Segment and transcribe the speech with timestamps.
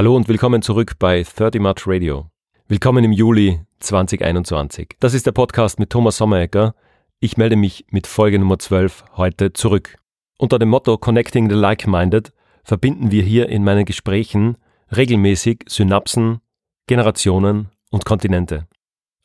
[0.00, 2.30] Hallo und willkommen zurück bei 30 March Radio.
[2.68, 4.96] Willkommen im Juli 2021.
[4.98, 6.74] Das ist der Podcast mit Thomas Sommerecker.
[7.18, 9.98] Ich melde mich mit Folge Nummer 12 heute zurück.
[10.38, 12.32] Unter dem Motto Connecting the Like-Minded
[12.64, 14.56] verbinden wir hier in meinen Gesprächen
[14.96, 16.38] regelmäßig Synapsen,
[16.86, 18.68] Generationen und Kontinente.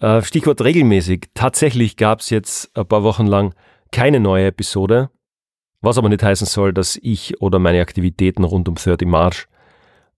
[0.01, 1.29] Äh, Stichwort regelmäßig.
[1.35, 3.55] Tatsächlich gab es jetzt ein paar Wochen lang
[3.93, 5.09] keine neue Episode,
[5.79, 9.47] was aber nicht heißen soll, dass ich oder meine Aktivitäten rund um 30 March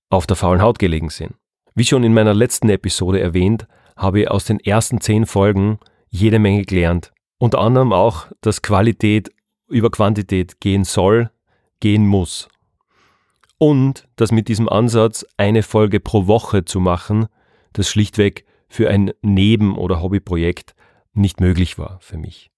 [0.09, 1.35] auf der faulen Haut gelegen sind.
[1.75, 5.79] Wie schon in meiner letzten Episode erwähnt, habe ich aus den ersten zehn Folgen
[6.09, 7.11] jede Menge gelernt.
[7.37, 9.31] Unter anderem auch, dass Qualität
[9.67, 11.29] über Quantität gehen soll,
[11.79, 12.47] gehen muss.
[13.59, 17.27] Und dass mit diesem Ansatz eine Folge pro Woche zu machen,
[17.73, 20.75] das schlichtweg für ein Neben- oder Hobbyprojekt
[21.13, 22.51] nicht möglich war für mich.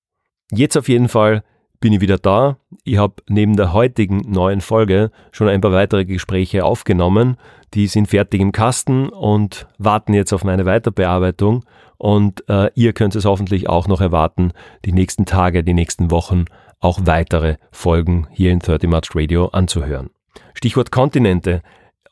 [0.52, 1.44] Jetzt auf jeden Fall
[1.80, 2.58] bin ich wieder da.
[2.84, 7.38] Ich habe neben der heutigen neuen Folge schon ein paar weitere Gespräche aufgenommen.
[7.74, 11.66] Die sind fertig im Kasten und warten jetzt auf meine Weiterbearbeitung.
[11.98, 14.54] Und äh, ihr könnt es hoffentlich auch noch erwarten,
[14.86, 16.46] die nächsten Tage, die nächsten Wochen
[16.80, 20.10] auch weitere Folgen hier in 30 March Radio anzuhören.
[20.54, 21.62] Stichwort Kontinente.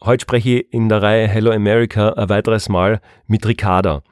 [0.03, 4.03] Heute spreche ich in der Reihe Hello America ein weiteres Mal mit Ricarda.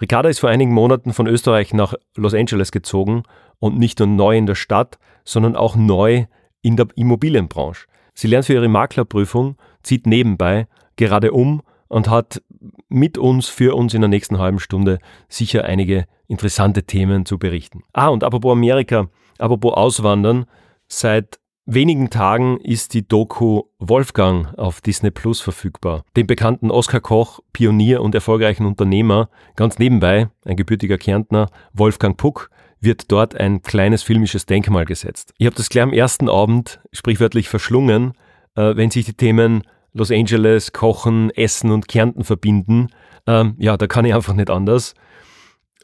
[0.00, 3.24] Ricarda ist vor einigen Monaten von Österreich nach Los Angeles gezogen
[3.58, 6.26] und nicht nur neu in der Stadt, sondern auch neu
[6.62, 7.86] in der Immobilienbranche.
[8.14, 12.42] Sie lernt für ihre Maklerprüfung, zieht nebenbei gerade um und hat
[12.88, 17.82] mit uns, für uns in der nächsten halben Stunde sicher einige interessante Themen zu berichten.
[17.92, 20.46] Ah, und apropos Amerika, apropos Auswandern,
[20.88, 21.38] seit
[21.68, 26.02] wenigen Tagen ist die Doku Wolfgang auf Disney Plus verfügbar.
[26.16, 32.50] Den bekannten Oskar Koch, Pionier und erfolgreichen Unternehmer, ganz nebenbei, ein gebürtiger Kärntner, Wolfgang Puck,
[32.80, 35.34] wird dort ein kleines filmisches Denkmal gesetzt.
[35.36, 38.14] Ich habe das gleich am ersten Abend sprichwörtlich verschlungen,
[38.56, 42.88] äh, wenn sich die Themen Los Angeles, Kochen, Essen und Kärnten verbinden.
[43.26, 44.94] Ähm, ja, da kann ich einfach nicht anders.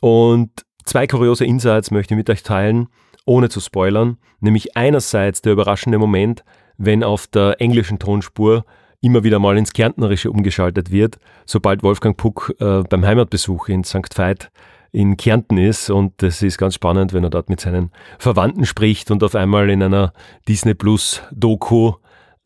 [0.01, 0.51] Und
[0.85, 2.89] zwei kuriose Insights möchte ich mit euch teilen
[3.25, 6.45] ohne zu spoilern, nämlich einerseits der überraschende Moment,
[6.77, 8.65] wenn auf der englischen Tonspur
[9.01, 14.17] immer wieder mal ins Kärntnerische umgeschaltet wird, sobald Wolfgang Puck äh, beim Heimatbesuch in St.
[14.17, 14.51] Veit
[14.93, 19.11] in Kärnten ist und es ist ganz spannend, wenn er dort mit seinen Verwandten spricht
[19.11, 20.13] und auf einmal in einer
[20.49, 21.95] Disney Plus Doku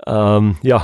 [0.07, 0.83] ähm, ja,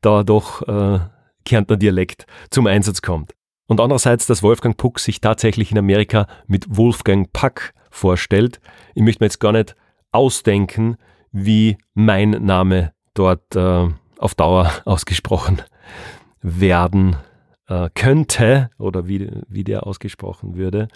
[0.00, 1.00] da doch äh,
[1.44, 3.34] Kärntner Dialekt zum Einsatz kommt.
[3.66, 8.60] Und andererseits, dass Wolfgang Puck sich tatsächlich in Amerika mit Wolfgang Puck vorstellt.
[8.94, 9.76] Ich möchte mir jetzt gar nicht
[10.10, 10.96] ausdenken,
[11.30, 13.88] wie mein Name dort äh,
[14.18, 15.62] auf Dauer ausgesprochen
[16.40, 17.16] werden
[17.68, 20.88] äh, könnte oder wie, wie der ausgesprochen würde.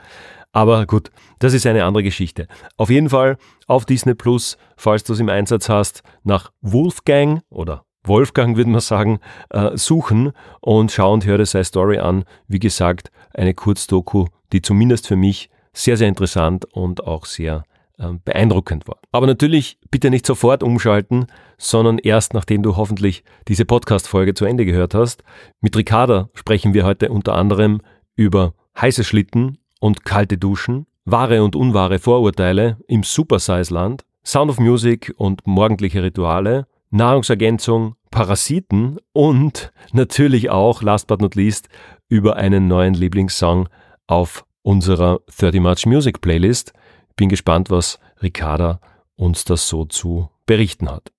[0.53, 2.49] Aber gut, das ist eine andere Geschichte.
[2.77, 3.37] Auf jeden Fall
[3.67, 8.81] auf Disney Plus, falls du es im Einsatz hast, nach Wolfgang oder Wolfgang würde man
[8.81, 9.19] sagen,
[9.51, 12.25] äh, suchen und schau und höre sei Story an.
[12.47, 17.65] Wie gesagt, eine Kurzdoku, die zumindest für mich sehr, sehr interessant und auch sehr
[17.99, 18.99] ähm, beeindruckend war.
[19.13, 21.27] Aber natürlich bitte nicht sofort umschalten,
[21.59, 25.23] sondern erst nachdem du hoffentlich diese Podcast-Folge zu Ende gehört hast.
[25.61, 27.81] Mit Ricarda sprechen wir heute unter anderem
[28.17, 35.15] über heiße Schlitten und kalte Duschen, wahre und unwahre Vorurteile im Supersize-Land, Sound of Music
[35.17, 41.69] und morgendliche Rituale, Nahrungsergänzung, Parasiten und natürlich auch, last but not least,
[42.09, 43.69] über einen neuen Lieblingssong
[44.07, 46.73] auf unserer 30 March Music Playlist.
[47.15, 48.81] Bin gespannt, was Ricarda
[49.15, 51.13] uns das so zu berichten hat.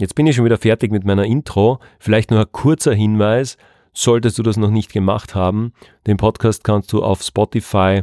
[0.00, 1.78] Jetzt bin ich schon wieder fertig mit meiner Intro.
[2.00, 3.56] Vielleicht nur ein kurzer Hinweis.
[3.92, 5.72] Solltest du das noch nicht gemacht haben,
[6.06, 8.02] den Podcast kannst du auf Spotify,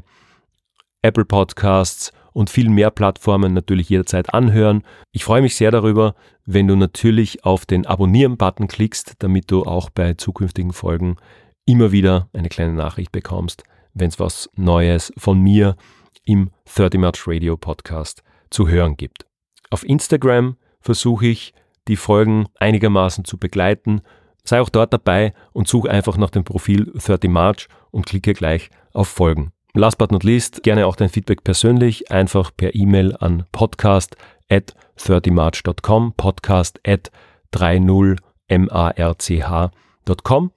[1.01, 4.83] Apple Podcasts und viel mehr Plattformen natürlich jederzeit anhören.
[5.11, 6.15] Ich freue mich sehr darüber,
[6.45, 11.17] wenn du natürlich auf den Abonnieren-Button klickst, damit du auch bei zukünftigen Folgen
[11.65, 13.63] immer wieder eine kleine Nachricht bekommst,
[13.99, 15.75] wenn es was Neues von mir
[16.23, 19.25] im 30 March Radio Podcast zu hören gibt.
[19.69, 21.53] Auf Instagram versuche ich,
[21.87, 24.01] die Folgen einigermaßen zu begleiten.
[24.43, 28.69] Sei auch dort dabei und suche einfach nach dem Profil 30 March und klicke gleich
[28.94, 29.51] auf Folgen.
[29.73, 34.15] Last but not least, gerne auch dein Feedback persönlich, einfach per E-Mail an podcast
[34.50, 37.11] at 30march.com, podcast at
[37.53, 40.51] 30march.com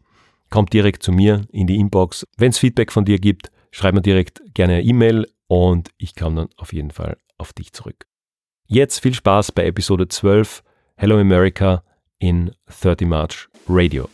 [0.50, 2.26] kommt direkt zu mir in die Inbox.
[2.36, 6.36] Wenn es Feedback von dir gibt, schreib mir direkt gerne eine E-Mail und ich komme
[6.36, 8.06] dann auf jeden Fall auf dich zurück.
[8.66, 10.62] Jetzt viel Spaß bei Episode 12
[10.96, 11.82] Hello America
[12.18, 14.08] in 30 March Radio.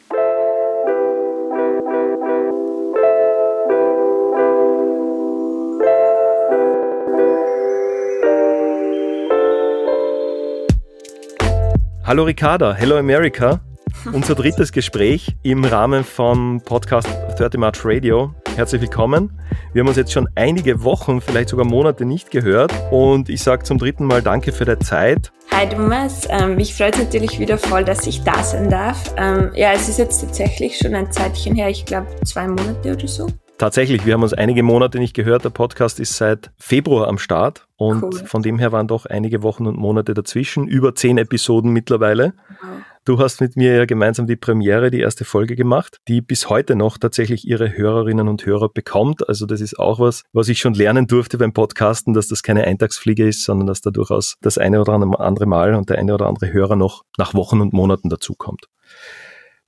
[12.05, 13.66] Hallo Ricarda, Hello America.
[14.13, 17.09] Unser drittes Gespräch im Rahmen vom Podcast
[17.39, 18.35] 30 March Radio.
[18.55, 19.33] Herzlich willkommen.
[19.73, 23.65] Wir haben uns jetzt schon einige Wochen, vielleicht sogar Monate nicht gehört und ich sage
[23.65, 25.33] zum dritten Mal Danke für deine Zeit.
[25.53, 29.15] Hi Thomas, ähm, mich freut natürlich wieder voll, dass ich da sein darf.
[29.17, 33.09] Ähm, ja, es ist jetzt tatsächlich schon ein Zeitchen her, ich glaube zwei Monate oder
[33.09, 33.27] so.
[33.59, 35.45] Tatsächlich, wir haben uns einige Monate nicht gehört.
[35.45, 38.13] Der Podcast ist seit Februar am Start und cool.
[38.27, 40.67] von dem her waren doch einige Wochen und Monate dazwischen.
[40.67, 42.35] Über zehn Episoden mittlerweile.
[42.61, 42.69] Wow.
[43.07, 46.75] Du hast mit mir ja gemeinsam die Premiere, die erste Folge gemacht, die bis heute
[46.75, 49.29] noch tatsächlich ihre Hörerinnen und Hörer bekommt.
[49.29, 52.65] Also das ist auch was, was ich schon lernen durfte beim Podcasten, dass das keine
[52.65, 56.27] Eintagsfliege ist, sondern dass da durchaus das eine oder andere Mal und der eine oder
[56.27, 58.67] andere Hörer noch nach Wochen und Monaten dazukommt.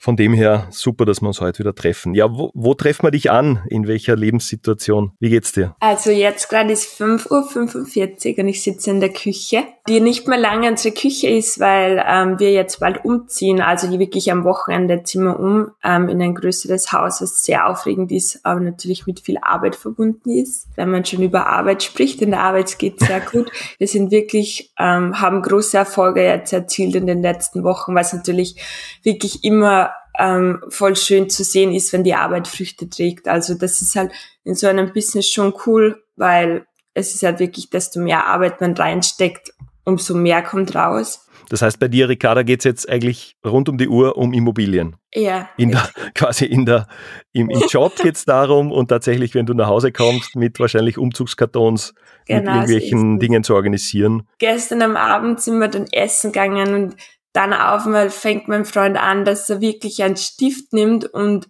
[0.01, 2.15] Von dem her super, dass wir uns heute wieder treffen.
[2.15, 3.65] Ja, wo, wo treffen wir dich an?
[3.69, 5.13] In welcher Lebenssituation?
[5.19, 5.75] Wie geht's dir?
[5.81, 10.39] Also jetzt gerade ist 5.45 Uhr und ich sitze in der Küche, die nicht mehr
[10.39, 13.61] lange unsere Küche ist, weil ähm, wir jetzt bald umziehen.
[13.61, 17.67] Also die wirklich am Wochenende ziehen wir um ähm, in ein größeres Haus, was sehr
[17.67, 20.69] aufregend ist, aber natürlich mit viel Arbeit verbunden ist.
[20.77, 23.51] Wenn man schon über Arbeit spricht, in der Arbeit geht sehr gut.
[23.79, 28.55] Wir sind wirklich, ähm, haben große Erfolge jetzt erzielt in den letzten Wochen, was natürlich
[29.03, 29.88] wirklich immer
[30.19, 33.29] ähm, voll schön zu sehen ist, wenn die Arbeit Früchte trägt.
[33.29, 34.13] Also das ist halt
[34.45, 38.75] in so einem Business schon cool, weil es ist halt wirklich, desto mehr Arbeit man
[38.75, 39.53] reinsteckt,
[39.85, 41.25] umso mehr kommt raus.
[41.51, 44.97] Das heißt, bei dir, Ricarda, geht es jetzt eigentlich rund um die Uhr um Immobilien.
[45.15, 45.49] Ja.
[45.57, 46.89] In der, quasi in der,
[47.33, 50.99] im, im Job geht es darum und tatsächlich, wenn du nach Hause kommst, mit wahrscheinlich
[50.99, 51.95] Umzugskartons,
[52.27, 54.29] genau, mit irgendwelchen so Dingen zu organisieren.
[54.39, 56.97] Gestern am Abend sind wir dann essen gegangen und
[57.33, 61.49] dann auf einmal fängt mein Freund an, dass er wirklich einen Stift nimmt und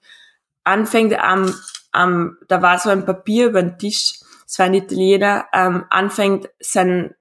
[0.65, 1.55] anfängt am,
[1.93, 6.49] am da war so ein Papier über den Tisch, es war ein Italiener, ähm, anfängt
[6.61, 7.15] sein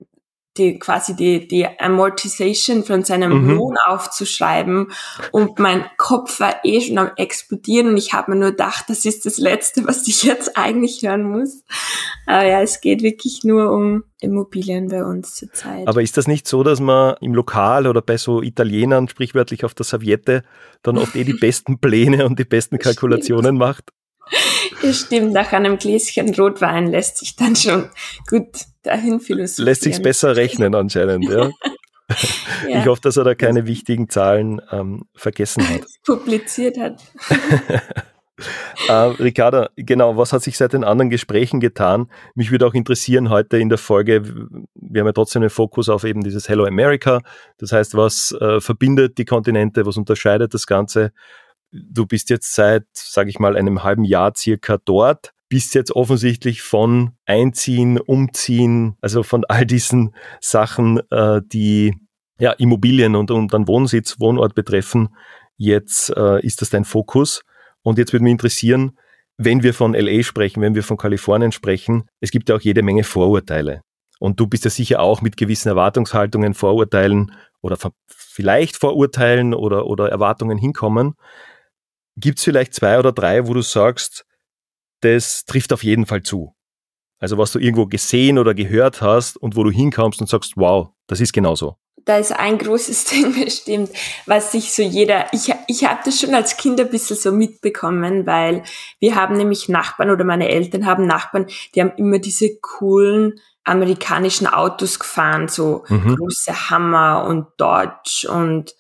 [0.58, 3.56] die quasi die, die Amortization von seinem mhm.
[3.56, 4.92] Lohn aufzuschreiben
[5.32, 9.06] und mein Kopf war eh schon am explodieren und ich habe mir nur gedacht, das
[9.06, 11.64] ist das Letzte, was ich jetzt eigentlich hören muss.
[12.26, 15.88] Aber ja, es geht wirklich nur um Immobilien bei uns zurzeit.
[15.88, 19.74] Aber ist das nicht so, dass man im Lokal oder bei so Italienern sprichwörtlich auf
[19.74, 20.44] der Serviette
[20.84, 23.92] dann oft eh die besten Pläne und die besten Kalkulationen macht?
[24.84, 27.90] Ja, stimmt, nach einem Gläschen Rotwein lässt sich dann schon
[28.30, 28.48] gut
[28.88, 29.66] dahin philosophieren.
[29.66, 31.50] Lässt sich besser rechnen anscheinend, ja.
[32.68, 32.80] ja.
[32.80, 35.86] Ich hoffe, dass er da keine wichtigen Zahlen ähm, vergessen hat.
[36.06, 37.02] Publiziert hat.
[38.88, 42.10] äh, Ricarda, genau, was hat sich seit den anderen Gesprächen getan?
[42.36, 44.24] Mich würde auch interessieren heute in der Folge,
[44.76, 47.22] wir haben ja trotzdem einen Fokus auf eben dieses Hello America.
[47.58, 51.12] Das heißt, was äh, verbindet die Kontinente, was unterscheidet das Ganze?
[51.72, 56.62] Du bist jetzt seit, sage ich mal, einem halben Jahr circa dort bist jetzt offensichtlich
[56.62, 61.94] von Einziehen, Umziehen, also von all diesen Sachen, äh, die
[62.40, 65.10] ja, Immobilien und, und dann Wohnsitz, Wohnort betreffen,
[65.58, 67.42] jetzt äh, ist das dein Fokus.
[67.82, 68.98] Und jetzt würde mich interessieren,
[69.38, 72.82] wenn wir von LA sprechen, wenn wir von Kalifornien sprechen, es gibt ja auch jede
[72.82, 73.82] Menge Vorurteile.
[74.20, 77.78] Und du bist ja sicher auch mit gewissen Erwartungshaltungen, Vorurteilen oder
[78.08, 81.14] vielleicht Vorurteilen oder, oder Erwartungen hinkommen.
[82.16, 84.26] Gibt es vielleicht zwei oder drei, wo du sagst,
[85.02, 86.54] das trifft auf jeden Fall zu.
[87.20, 90.90] Also was du irgendwo gesehen oder gehört hast und wo du hinkommst und sagst, wow,
[91.08, 91.78] das ist genauso.
[92.06, 93.90] Da ist ein großes Ding bestimmt,
[94.26, 98.26] was sich so jeder, ich, ich habe das schon als Kind ein bisschen so mitbekommen,
[98.26, 98.64] weil
[99.00, 104.48] wir haben nämlich Nachbarn oder meine Eltern haben Nachbarn, die haben immer diese coolen amerikanischen
[104.48, 106.16] Autos gefahren, so mhm.
[106.16, 108.74] große Hammer und Dodge und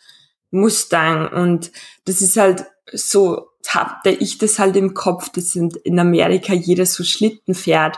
[0.49, 1.71] Mustang und
[2.05, 7.03] das ist halt so hatte ich das halt im Kopf, dass in Amerika jeder so
[7.03, 7.97] Schlitten fährt.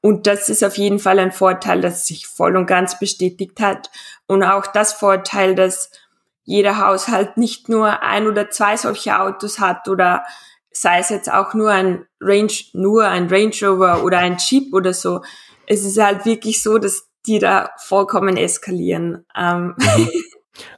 [0.00, 3.90] Und das ist auf jeden Fall ein Vorteil, das sich voll und ganz bestätigt hat.
[4.26, 5.90] Und auch das Vorteil, dass
[6.44, 10.24] jeder Haushalt nicht nur ein oder zwei solche Autos hat oder
[10.70, 14.94] sei es jetzt auch nur ein Range, nur ein Range Rover oder ein Jeep oder
[14.94, 15.22] so.
[15.66, 19.26] Es ist halt wirklich so, dass die da vollkommen eskalieren.
[19.36, 19.74] Ähm.
[19.76, 20.10] Mhm.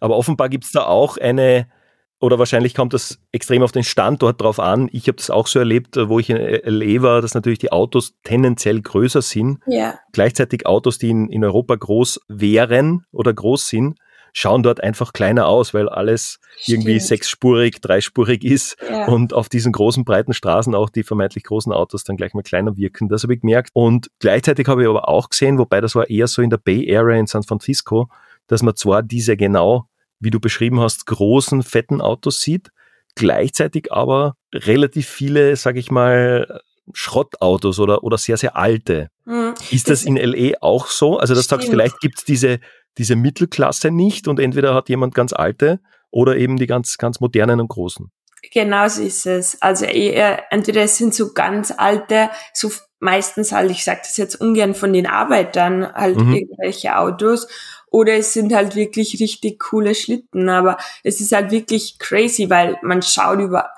[0.00, 1.68] Aber offenbar gibt's da auch eine
[2.20, 4.88] oder wahrscheinlich kommt das extrem auf den Standort drauf an.
[4.92, 8.14] Ich habe das auch so erlebt, wo ich in LA war, dass natürlich die Autos
[8.22, 9.58] tendenziell größer sind.
[9.66, 9.98] Ja.
[10.12, 13.98] Gleichzeitig Autos, die in, in Europa groß wären oder groß sind,
[14.32, 16.68] schauen dort einfach kleiner aus, weil alles Stimmt.
[16.68, 19.06] irgendwie sechsspurig, dreispurig ist ja.
[19.06, 22.76] und auf diesen großen, breiten Straßen auch die vermeintlich großen Autos dann gleich mal kleiner
[22.76, 23.08] wirken.
[23.08, 23.70] Das habe ich gemerkt.
[23.72, 26.94] Und gleichzeitig habe ich aber auch gesehen, wobei das war eher so in der Bay
[26.94, 28.08] Area in San Francisco,
[28.46, 29.86] dass man zwar diese genau
[30.20, 32.70] wie du beschrieben hast, großen, fetten Autos sieht,
[33.14, 36.60] gleichzeitig aber relativ viele, sag ich mal,
[36.92, 39.10] Schrottautos oder, oder sehr, sehr alte.
[39.24, 39.54] Mhm.
[39.70, 41.18] Ist das, in LE auch so?
[41.18, 42.58] Also das sagst vielleicht gibt es diese,
[42.98, 47.60] diese Mittelklasse nicht und entweder hat jemand ganz alte oder eben die ganz, ganz modernen
[47.60, 48.10] und großen.
[48.52, 49.60] Genau so ist es.
[49.60, 54.40] Also eher, entweder es sind so ganz alte, so meistens halt, ich sage das jetzt
[54.40, 56.34] ungern von den Arbeitern, halt mhm.
[56.34, 57.48] irgendwelche Autos,
[57.90, 62.78] oder es sind halt wirklich richtig coole Schlitten, aber es ist halt wirklich crazy, weil
[62.82, 63.70] man schaut über,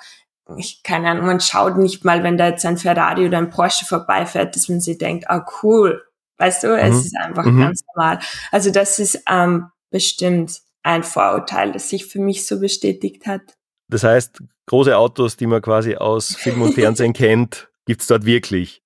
[0.56, 3.86] ich keine Ahnung, man schaut nicht mal, wenn da jetzt ein Ferrari oder ein Porsche
[3.86, 6.04] vorbeifährt, dass man sich denkt, ah cool,
[6.36, 6.74] weißt du, mhm.
[6.74, 7.60] es ist einfach mhm.
[7.60, 8.18] ganz normal.
[8.50, 13.42] Also das ist ähm, bestimmt ein Vorurteil, das sich für mich so bestätigt hat.
[13.88, 18.81] Das heißt, große Autos, die man quasi aus Film und Fernsehen kennt, gibt's dort wirklich.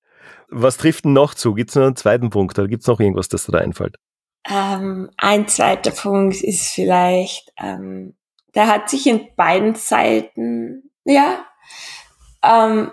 [0.49, 1.53] Was trifft denn noch zu?
[1.53, 3.95] Gibt's noch einen zweiten Punkt oder gibt's noch irgendwas, das dir da einfällt?
[4.49, 8.15] Ähm, ein zweiter Punkt ist vielleicht, ähm,
[8.53, 11.45] da hat sich in beiden Seiten, ja,
[12.43, 12.91] ähm,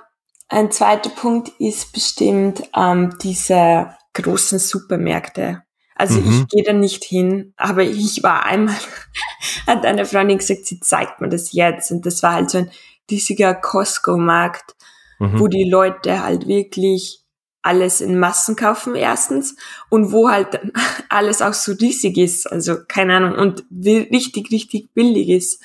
[0.48, 5.62] ein zweiter Punkt ist bestimmt ähm, diese großen Supermärkte.
[5.94, 6.28] Also mhm.
[6.28, 8.76] ich gehe da nicht hin, aber ich war einmal,
[9.66, 11.90] hat eine Freundin gesagt, sie zeigt mir das jetzt.
[11.92, 12.70] Und das war halt so ein
[13.10, 14.74] riesiger Costco-Markt,
[15.18, 15.38] mhm.
[15.38, 17.23] wo die Leute halt wirklich
[17.64, 19.56] alles in Massen kaufen erstens
[19.88, 20.60] und wo halt
[21.08, 25.62] alles auch so riesig ist, also keine Ahnung, und richtig, richtig billig ist.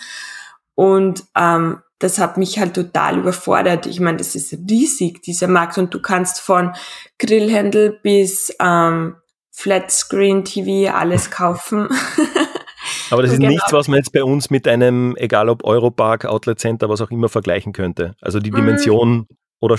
[0.75, 3.86] Und ähm, das hat mich halt total überfordert.
[3.86, 6.72] Ich meine, das ist riesig, dieser Markt, und du kannst von
[7.18, 9.18] Grillhändel bis ähm,
[9.51, 11.89] Flatscreen TV alles kaufen.
[13.12, 13.50] Aber das ist genau.
[13.51, 17.12] nichts, was man jetzt bei uns mit einem, egal ob Europark, Outlet Center, was auch
[17.12, 18.15] immer vergleichen könnte.
[18.22, 18.56] Also die mm.
[18.56, 19.27] Dimension
[19.60, 19.78] oder,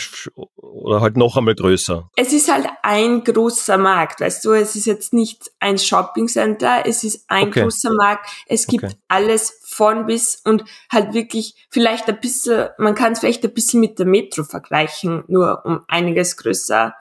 [0.56, 2.10] oder halt noch einmal größer?
[2.16, 7.02] Es ist halt ein großer Markt, weißt du, es ist jetzt nicht ein Shoppingcenter, es
[7.04, 7.62] ist ein okay.
[7.62, 8.94] großer Markt, es gibt okay.
[9.08, 13.80] alles von bis und halt wirklich vielleicht ein bisschen, man kann es vielleicht ein bisschen
[13.80, 16.94] mit der Metro vergleichen, nur um einiges größer.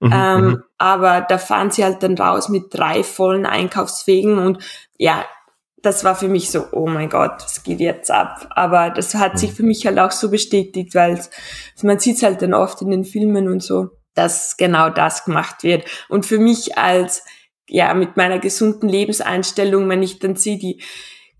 [0.00, 0.62] Mhm, ähm, mhm.
[0.78, 4.58] aber da fahren sie halt dann raus mit drei vollen Einkaufswegen und
[4.98, 5.24] ja,
[5.82, 8.46] das war für mich so, oh mein Gott, was geht jetzt ab?
[8.50, 9.56] Aber das hat sich mhm.
[9.56, 11.20] für mich halt auch so bestätigt, weil
[11.82, 15.64] man sieht es halt dann oft in den Filmen und so, dass genau das gemacht
[15.64, 15.84] wird.
[16.08, 17.24] Und für mich als,
[17.68, 20.80] ja, mit meiner gesunden Lebenseinstellung, wenn ich dann sehe, die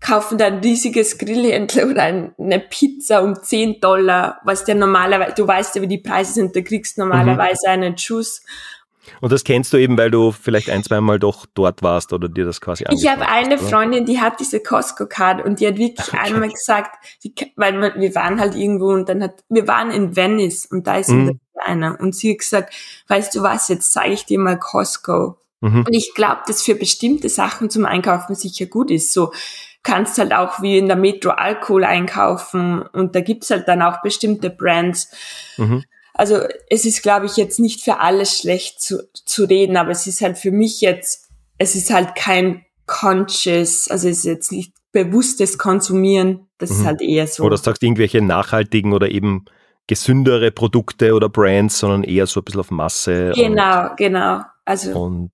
[0.01, 5.47] kaufen da ein riesiges Grillhändler oder eine Pizza um 10 Dollar, was der normalerweise, du
[5.47, 7.09] weißt ja, wie die Preise sind, da kriegst du mhm.
[7.09, 8.43] normalerweise einen Schuss
[9.21, 12.29] und das kennst du eben, weil du vielleicht ein, zwei Mal doch dort warst oder
[12.29, 13.63] dir das quasi Ich habe eine oder?
[13.63, 16.17] Freundin, die hat diese Costco-Card und die hat wirklich okay.
[16.21, 20.15] einmal gesagt, die, weil wir, wir waren halt irgendwo und dann hat, wir waren in
[20.15, 21.39] Venice und da ist mhm.
[21.55, 22.73] einer und sie hat gesagt,
[23.07, 25.37] weißt du was, jetzt zeige ich dir mal Costco.
[25.61, 25.85] Mhm.
[25.87, 29.13] Und ich glaube, dass für bestimmte Sachen zum Einkaufen sicher gut ist.
[29.13, 29.31] So
[29.83, 34.01] kannst halt auch wie in der Metro Alkohol einkaufen und da gibt's halt dann auch
[34.01, 35.09] bestimmte Brands.
[35.57, 35.83] Mhm.
[36.13, 40.05] Also es ist, glaube ich, jetzt nicht für alles schlecht zu, zu reden, aber es
[40.05, 44.73] ist halt für mich jetzt, es ist halt kein conscious, also es ist jetzt nicht
[44.91, 46.75] bewusstes Konsumieren, das mhm.
[46.75, 47.43] ist halt eher so.
[47.43, 49.45] Oder sagst du irgendwelche nachhaltigen oder eben
[49.87, 53.31] gesündere Produkte oder Brands, sondern eher so ein bisschen auf Masse.
[53.35, 54.41] Genau, und, genau.
[54.65, 55.31] Also, und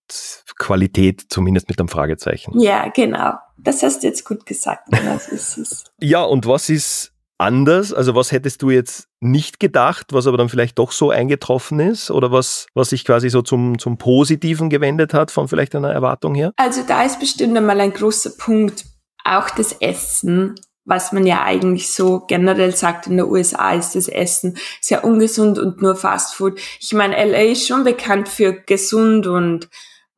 [0.57, 2.59] Qualität zumindest mit einem Fragezeichen.
[2.59, 3.33] Ja, genau.
[3.57, 4.89] Das hast du jetzt gut gesagt.
[4.89, 5.83] Genau, ist es.
[5.99, 7.93] ja, und was ist anders?
[7.93, 12.11] Also was hättest du jetzt nicht gedacht, was aber dann vielleicht doch so eingetroffen ist
[12.11, 16.35] oder was, was sich quasi so zum, zum Positiven gewendet hat von vielleicht einer Erwartung
[16.35, 16.53] her?
[16.57, 18.85] Also da ist bestimmt einmal ein großer Punkt,
[19.23, 20.55] auch das Essen,
[20.85, 25.59] was man ja eigentlich so generell sagt in der USA ist das Essen sehr ungesund
[25.59, 26.59] und nur Fast Food.
[26.79, 29.69] Ich meine, LA ist schon bekannt für gesund und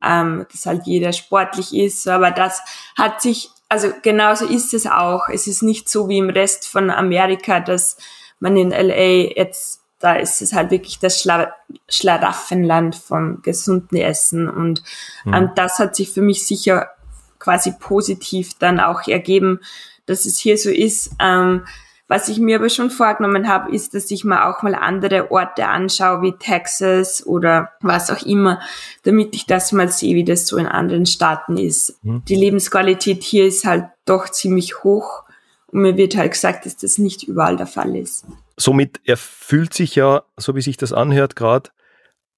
[0.02, 2.62] ähm, dass halt jeder sportlich ist, aber das
[2.96, 5.30] hat sich also genauso ist es auch.
[5.32, 7.96] Es ist nicht so wie im Rest von Amerika, dass
[8.38, 11.54] man in LA jetzt, da ist es halt wirklich das Schla
[11.88, 14.82] Schlaraffenland vom gesunden Essen und
[15.24, 15.32] mhm.
[15.32, 16.90] ähm, das hat sich für mich sicher
[17.38, 19.60] quasi positiv dann auch ergeben,
[20.04, 21.12] dass es hier so ist.
[21.18, 21.64] Ähm,
[22.12, 25.66] was ich mir aber schon vorgenommen habe, ist, dass ich mir auch mal andere Orte
[25.66, 28.60] anschaue, wie Texas oder was auch immer,
[29.04, 32.04] damit ich das mal sehe, wie das so in anderen Staaten ist.
[32.04, 32.22] Mhm.
[32.28, 35.24] Die Lebensqualität hier ist halt doch ziemlich hoch
[35.68, 38.26] und mir wird halt gesagt, dass das nicht überall der Fall ist.
[38.58, 41.70] Somit erfüllt sich ja, so wie sich das anhört gerade,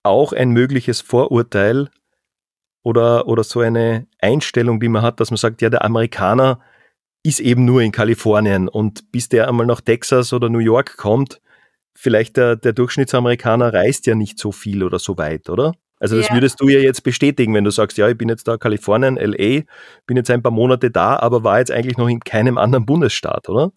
[0.05, 1.91] auch ein mögliches Vorurteil
[2.85, 6.61] oder, oder so eine Einstellung, die man hat, dass man sagt, ja, der Amerikaner
[7.25, 11.41] ist eben nur in Kalifornien und bis der einmal nach Texas oder New York kommt,
[11.95, 15.75] vielleicht der, der Durchschnittsamerikaner reist ja nicht so viel oder so weit, oder?
[16.05, 16.35] Also das ja.
[16.35, 19.63] würdest du ja jetzt bestätigen, wenn du sagst, ja, ich bin jetzt da Kalifornien, LA,
[20.07, 23.49] bin jetzt ein paar Monate da, aber war jetzt eigentlich noch in keinem anderen Bundesstaat,
[23.49, 23.73] oder?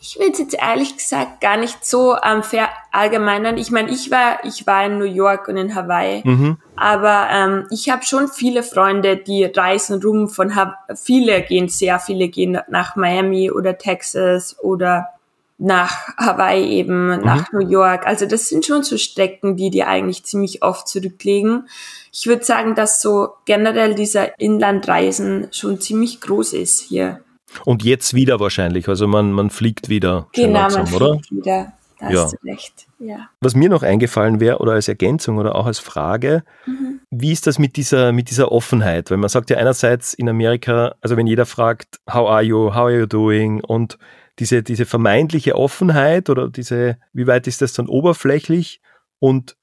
[0.00, 3.58] Ich will es jetzt ehrlich gesagt gar nicht so ähm, verallgemeinern.
[3.58, 6.58] Ich meine, ich war, ich war in New York und in Hawaii, mhm.
[6.76, 11.98] aber ähm, ich habe schon viele Freunde, die reisen rum von ha viele gehen, sehr
[11.98, 15.08] viele gehen nach Miami oder Texas oder
[15.58, 17.24] nach Hawaii eben, mhm.
[17.24, 18.06] nach New York.
[18.06, 21.68] Also das sind schon so Strecken, die die eigentlich ziemlich oft zurücklegen.
[22.12, 27.20] Ich würde sagen, dass so generell dieser Inlandreisen schon ziemlich groß ist hier.
[27.64, 30.26] Und jetzt wieder wahrscheinlich, also man, man fliegt wieder.
[30.32, 31.12] Genau, langsam, man oder?
[31.14, 31.72] fliegt wieder.
[32.00, 32.24] Da ja.
[32.24, 32.86] hast du recht.
[32.98, 33.28] Ja.
[33.40, 37.00] Was mir noch eingefallen wäre, oder als Ergänzung oder auch als Frage, mhm.
[37.10, 39.10] wie ist das mit dieser, mit dieser Offenheit?
[39.10, 42.86] Weil man sagt ja einerseits in Amerika, also wenn jeder fragt, how are you, how
[42.86, 43.62] are you doing?
[43.62, 43.98] Und
[44.38, 48.80] diese, diese vermeintliche Offenheit oder diese, wie weit ist das dann oberflächlich
[49.18, 49.56] und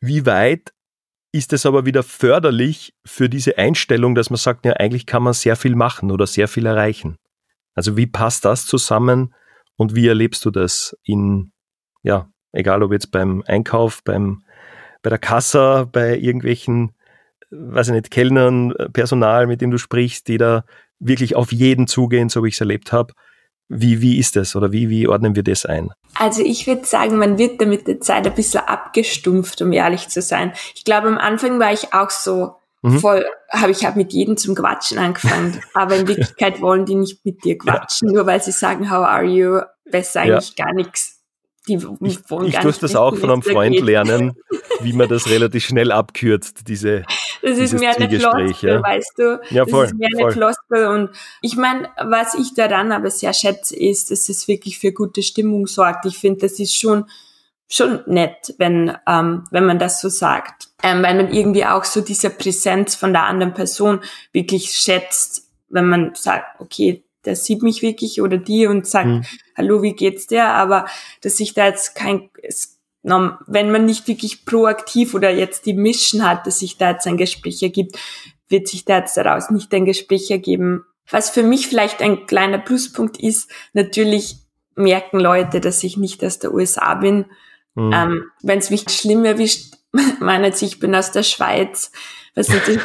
[0.00, 0.72] wie weit
[1.32, 5.32] ist es aber wieder förderlich für diese Einstellung, dass man sagt, ja, eigentlich kann man
[5.32, 7.16] sehr viel machen oder sehr viel erreichen.
[7.74, 9.34] Also wie passt das zusammen
[9.76, 11.52] und wie erlebst du das in,
[12.02, 14.44] ja, egal ob jetzt beim Einkauf, beim,
[15.02, 16.94] bei der Kassa, bei irgendwelchen,
[17.50, 20.64] weiß ich nicht, Kellnern, Personal, mit dem du sprichst, die da
[21.00, 23.12] wirklich auf jeden zugehen, so wie ich es erlebt habe.
[23.68, 25.90] Wie, wie ist das oder wie, wie ordnen wir das ein?
[26.14, 30.08] Also ich würde sagen, man wird da mit der Zeit ein bisschen abgestumpft, um ehrlich
[30.08, 30.52] zu sein.
[30.74, 33.00] Ich glaube, am Anfang war ich auch so mhm.
[33.00, 35.60] voll, habe ich hab mit jedem zum Quatschen angefangen.
[35.74, 38.14] Aber in Wirklichkeit wollen die nicht mit dir quatschen, ja.
[38.14, 39.60] nur weil sie sagen, how are you?
[39.90, 40.64] Besser eigentlich ja.
[40.64, 41.22] gar nichts.
[41.66, 43.84] Die ich ich durfte das auch von einem Freund geht.
[43.84, 44.34] lernen,
[44.84, 47.04] wie man das relativ schnell abkürzt, diese
[47.42, 48.82] Das ist mehr eine Floskel, ja.
[48.82, 49.40] weißt du?
[49.50, 50.86] Ja, voll, das ist mehr eine Floskel.
[50.86, 51.10] Und
[51.42, 55.66] ich meine, was ich daran aber sehr schätze, ist, dass es wirklich für gute Stimmung
[55.66, 56.06] sorgt.
[56.06, 57.06] Ich finde, das ist schon
[57.68, 60.68] schon nett, wenn, ähm, wenn man das so sagt.
[60.82, 64.00] Ähm, weil man irgendwie auch so diese Präsenz von der anderen Person
[64.32, 69.24] wirklich schätzt, wenn man sagt, okay, der sieht mich wirklich oder die und sagt, mhm.
[69.56, 70.46] hallo, wie geht's dir?
[70.46, 70.86] Aber
[71.22, 72.73] dass sich da jetzt kein, es,
[73.04, 77.18] wenn man nicht wirklich proaktiv oder jetzt die Mission hat, dass sich da jetzt ein
[77.18, 77.98] Gespräch ergibt,
[78.48, 80.84] wird sich da jetzt daraus nicht ein Gespräch ergeben.
[81.10, 84.38] Was für mich vielleicht ein kleiner Pluspunkt ist, natürlich
[84.74, 87.26] merken Leute, dass ich nicht aus der USA bin.
[87.74, 87.92] Mhm.
[87.92, 89.74] Ähm, wenn es mich schlimm erwischt,
[90.20, 91.92] meinen sie, ich bin aus der Schweiz,
[92.34, 92.82] was natürlich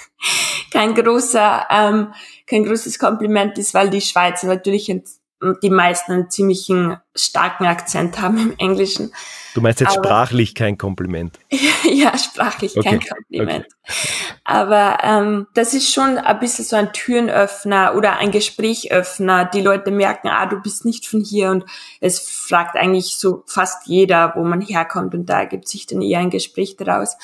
[0.72, 2.12] kein großer, ähm,
[2.46, 4.88] kein großes Kompliment ist, weil die Schweizer natürlich
[5.62, 9.12] die meisten einen ziemlichen starken Akzent haben im Englischen.
[9.54, 11.38] Du meinst jetzt Aber, sprachlich kein Kompliment?
[11.84, 12.88] ja, sprachlich okay.
[12.88, 13.66] kein Kompliment.
[13.66, 14.08] Okay.
[14.44, 19.44] Aber ähm, das ist schon ein bisschen so ein Türenöffner oder ein Gesprächöffner.
[19.44, 21.64] Die Leute merken, ah, du bist nicht von hier und
[22.00, 26.18] es fragt eigentlich so fast jeder, wo man herkommt und da ergibt sich dann eher
[26.18, 27.16] ein Gespräch daraus.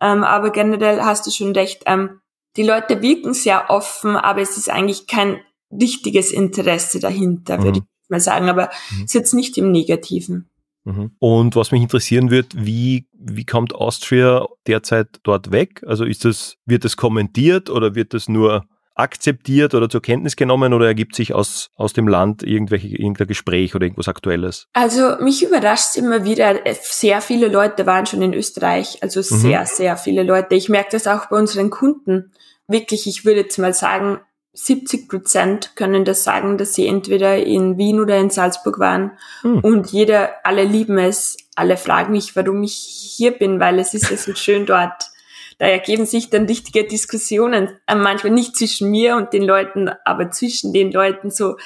[0.00, 2.20] Ähm, aber generell hast du schon recht, ähm,
[2.56, 7.62] die Leute wirken sehr offen, aber es ist eigentlich kein richtiges Interesse dahinter, mhm.
[7.64, 9.04] würde ich mal sagen, aber mhm.
[9.04, 10.48] ist jetzt nicht im Negativen.
[10.84, 11.12] Mhm.
[11.18, 15.82] Und was mich interessieren wird, wie, wie kommt Austria derzeit dort weg?
[15.86, 20.72] Also ist das, wird das kommentiert oder wird das nur akzeptiert oder zur Kenntnis genommen
[20.74, 24.66] oder ergibt sich aus, aus dem Land irgendwelche, irgendein Gespräch oder irgendwas Aktuelles?
[24.72, 29.38] Also mich überrascht immer wieder, sehr viele Leute waren schon in Österreich, also mhm.
[29.38, 30.56] sehr, sehr viele Leute.
[30.56, 32.32] Ich merke das auch bei unseren Kunden.
[32.66, 34.18] Wirklich, ich würde jetzt mal sagen,
[34.60, 39.12] 70 Prozent können das sagen, dass sie entweder in Wien oder in Salzburg waren.
[39.42, 39.60] Hm.
[39.60, 41.36] Und jeder, alle lieben es.
[41.54, 45.10] Alle fragen mich, warum ich hier bin, weil es ist ja so schön dort.
[45.58, 50.30] Da ergeben sich dann richtige Diskussionen, äh, manchmal nicht zwischen mir und den Leuten, aber
[50.30, 51.56] zwischen den Leuten so,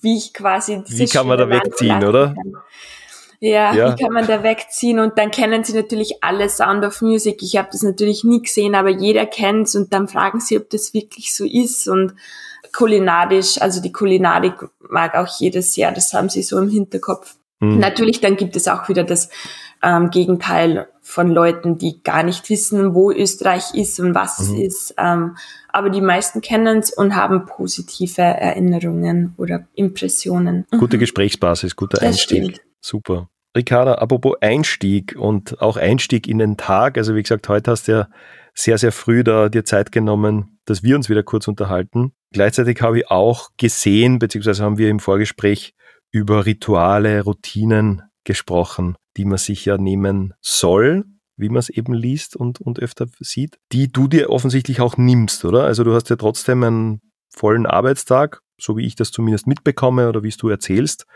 [0.00, 2.34] wie ich quasi Wie kann man da wegziehen, oder?
[2.34, 2.54] Kann.
[3.44, 5.00] Ja, ja, wie kann man da wegziehen?
[5.00, 7.42] Und dann kennen sie natürlich alle Sound of Music.
[7.42, 10.94] Ich habe das natürlich nie gesehen, aber jeder kennt's und dann fragen sie, ob das
[10.94, 11.88] wirklich so ist.
[11.88, 12.14] Und
[12.72, 14.54] kulinarisch, also die Kulinarik
[14.88, 17.34] mag auch jedes Jahr, das haben sie so im Hinterkopf.
[17.58, 17.80] Mhm.
[17.80, 19.28] Natürlich, dann gibt es auch wieder das
[19.82, 24.44] ähm, Gegenteil von Leuten, die gar nicht wissen, wo Österreich ist und was mhm.
[24.44, 24.94] es ist.
[24.98, 25.36] Ähm,
[25.72, 30.64] aber die meisten kennen es und haben positive Erinnerungen oder Impressionen.
[30.70, 31.00] Gute mhm.
[31.00, 32.44] Gesprächsbasis, guter das Einstieg.
[32.44, 32.60] Stimmt.
[32.80, 33.28] Super.
[33.56, 36.96] Ricarda, apropos Einstieg und auch Einstieg in den Tag.
[36.96, 38.08] Also wie gesagt, heute hast du ja
[38.54, 42.12] sehr, sehr früh da dir Zeit genommen, dass wir uns wieder kurz unterhalten.
[42.32, 45.74] Gleichzeitig habe ich auch gesehen, beziehungsweise haben wir im Vorgespräch
[46.10, 51.04] über Rituale, Routinen gesprochen, die man sich ja nehmen soll,
[51.36, 55.44] wie man es eben liest und, und öfter sieht, die du dir offensichtlich auch nimmst,
[55.44, 55.64] oder?
[55.64, 60.22] Also du hast ja trotzdem einen vollen Arbeitstag, so wie ich das zumindest mitbekomme oder
[60.22, 61.06] wie es du erzählst.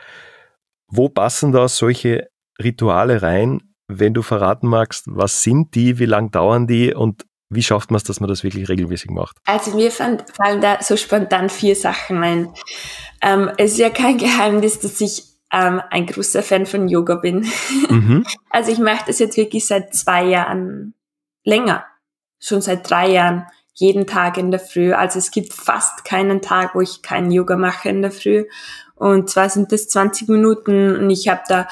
[0.88, 2.28] Wo passen da solche
[2.62, 7.62] Rituale rein, wenn du verraten magst, was sind die, wie lang dauern die und wie
[7.62, 9.36] schafft man es, dass man das wirklich regelmäßig macht?
[9.44, 10.20] Also mir fallen
[10.60, 12.48] da so spontan vier Sachen ein.
[13.22, 15.22] Ähm, es ist ja kein Geheimnis, dass ich
[15.52, 17.46] ähm, ein großer Fan von Yoga bin.
[17.88, 18.24] Mhm.
[18.50, 20.94] Also ich mache das jetzt wirklich seit zwei Jahren
[21.44, 21.84] länger.
[22.40, 23.46] Schon seit drei Jahren.
[23.76, 24.92] Jeden Tag in der Früh.
[24.92, 28.46] Also es gibt fast keinen Tag, wo ich kein Yoga mache in der Früh.
[28.94, 31.68] Und zwar sind das 20 Minuten und ich habe da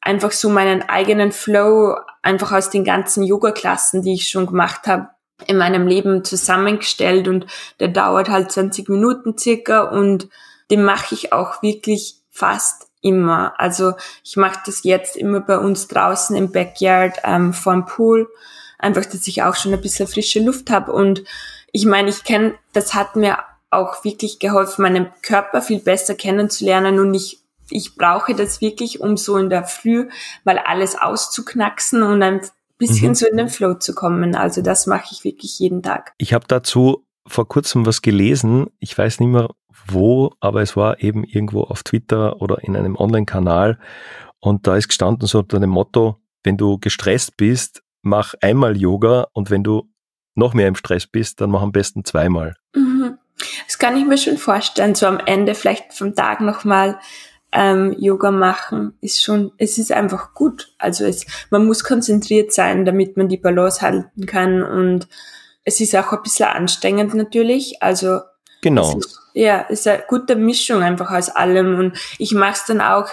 [0.00, 5.08] einfach so meinen eigenen Flow einfach aus den ganzen Yoga-Klassen, die ich schon gemacht habe,
[5.46, 7.46] in meinem Leben zusammengestellt und
[7.80, 10.28] der dauert halt 20 Minuten circa und
[10.70, 13.54] den mache ich auch wirklich fast immer.
[13.58, 18.28] Also ich mache das jetzt immer bei uns draußen im Backyard ähm, vorm Pool,
[18.78, 21.24] einfach, dass ich auch schon ein bisschen frische Luft habe und
[21.72, 23.38] ich meine, ich kenne, das hat mir
[23.70, 29.16] auch wirklich geholfen, meinen Körper viel besser kennenzulernen und ich ich brauche das wirklich, um
[29.16, 30.08] so in der Früh
[30.44, 32.40] mal alles auszuknacksen und ein
[32.78, 33.14] bisschen mhm.
[33.14, 34.34] so in den Flow zu kommen.
[34.34, 36.14] Also das mache ich wirklich jeden Tag.
[36.18, 38.68] Ich habe dazu vor kurzem was gelesen.
[38.78, 39.50] Ich weiß nicht mehr
[39.86, 43.78] wo, aber es war eben irgendwo auf Twitter oder in einem Online-Kanal.
[44.40, 49.26] Und da ist gestanden so unter dem Motto, wenn du gestresst bist, mach einmal Yoga
[49.32, 49.88] und wenn du
[50.34, 52.54] noch mehr im Stress bist, dann mach am besten zweimal.
[52.74, 53.18] Mhm.
[53.66, 56.98] Das kann ich mir schon vorstellen, so am Ende vielleicht vom Tag nochmal
[57.52, 60.72] ähm, Yoga machen, ist schon, es ist einfach gut.
[60.78, 65.08] Also es, man muss konzentriert sein, damit man die Balance halten kann und
[65.64, 67.82] es ist auch ein bisschen anstrengend natürlich.
[67.82, 68.20] Also
[68.62, 68.98] genau.
[68.98, 72.80] Ist, ja, es ist eine gute Mischung einfach aus allem und ich mache es dann
[72.80, 73.08] auch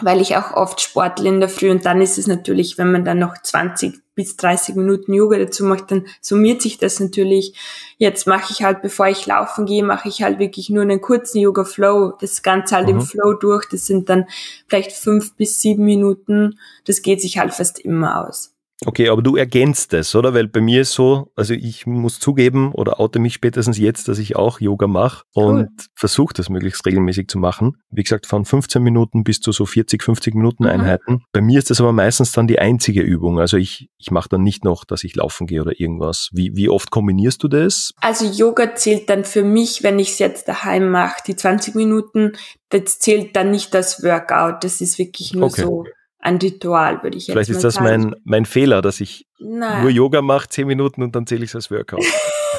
[0.00, 3.04] weil ich auch oft Sportler in der Früh und dann ist es natürlich, wenn man
[3.04, 7.54] dann noch 20 bis 30 Minuten Yoga dazu macht, dann summiert sich das natürlich.
[7.98, 11.38] Jetzt mache ich halt, bevor ich laufen gehe, mache ich halt wirklich nur einen kurzen
[11.38, 12.96] Yoga Flow, das Ganze halt mhm.
[12.96, 14.26] im Flow durch, das sind dann
[14.66, 18.54] vielleicht fünf bis sieben Minuten, das geht sich halt fast immer aus.
[18.84, 20.34] Okay, aber du ergänzt es, oder?
[20.34, 24.18] Weil bei mir ist so, also ich muss zugeben oder oute mich spätestens jetzt, dass
[24.18, 25.68] ich auch Yoga mache und cool.
[25.94, 27.76] versuche das möglichst regelmäßig zu machen.
[27.90, 30.70] Wie gesagt, von 15 Minuten bis zu so 40, 50 Minuten mhm.
[30.70, 31.22] Einheiten.
[31.32, 33.38] Bei mir ist das aber meistens dann die einzige Übung.
[33.38, 36.28] Also ich, ich mache dann nicht noch, dass ich laufen gehe oder irgendwas.
[36.32, 37.92] Wie, wie oft kombinierst du das?
[38.00, 42.32] Also Yoga zählt dann für mich, wenn ich es jetzt daheim mache, die 20 Minuten,
[42.70, 44.64] das zählt dann nicht das Workout.
[44.64, 45.62] Das ist wirklich nur okay.
[45.62, 45.84] so
[46.22, 49.82] ein Ritual, würde ich jetzt Vielleicht ist das mein, mein Fehler, dass ich Nein.
[49.82, 52.04] nur Yoga mache, zehn Minuten und dann zähle ich es als Workout.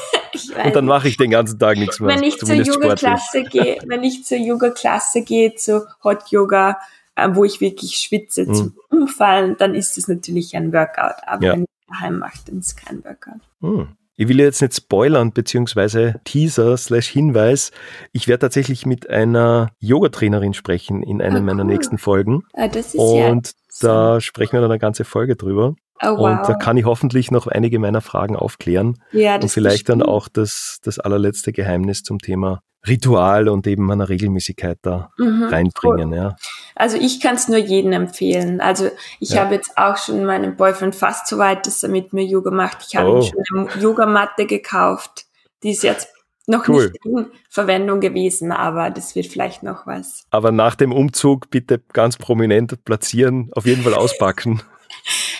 [0.64, 2.14] und dann mache ich den ganzen Tag nichts mehr.
[2.14, 6.78] Wenn ich zur Yoga-Klasse gehe, wenn ich zur Yoga-Klasse gehe, zu Hot Yoga,
[7.16, 8.54] äh, wo ich wirklich schwitze mhm.
[8.54, 11.16] zum Umfallen, dann ist es natürlich ein Workout.
[11.26, 11.52] Aber ja.
[11.54, 13.40] wenn ich daheim mache, dann ist es kein Workout.
[13.60, 13.88] Mhm.
[14.16, 17.72] Ich will jetzt nicht spoilern, beziehungsweise Teaser slash Hinweis.
[18.12, 21.72] Ich werde tatsächlich mit einer Yoga-Trainerin sprechen in einer ah, meiner cool.
[21.72, 22.42] nächsten Folgen.
[22.52, 25.74] Ah, das ist Und ja da sprechen wir dann eine ganze Folge drüber.
[26.02, 26.38] Oh, wow.
[26.38, 28.98] Und da kann ich hoffentlich noch einige meiner Fragen aufklären.
[29.12, 33.90] Ja, das und vielleicht dann auch das, das allerletzte Geheimnis zum Thema Ritual und eben
[33.90, 36.10] einer Regelmäßigkeit da mhm, reinbringen.
[36.10, 36.16] Cool.
[36.16, 36.36] Ja.
[36.74, 38.60] Also ich kann es nur jedem empfehlen.
[38.60, 39.42] Also ich ja.
[39.42, 42.84] habe jetzt auch schon meinem Boyfriend fast so weit, dass er mit mir Yoga macht.
[42.86, 43.20] Ich habe oh.
[43.20, 45.26] ihm schon eine Yogamatte gekauft.
[45.62, 46.08] Die ist jetzt
[46.46, 46.90] noch cool.
[46.90, 50.24] nicht in Verwendung gewesen, aber das wird vielleicht noch was.
[50.30, 54.62] Aber nach dem Umzug bitte ganz prominent platzieren, auf jeden Fall auspacken.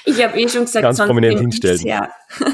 [0.05, 1.81] ich habe eh schon gesagt, ganz prominent hinstellen.
[1.87, 2.11] Ja.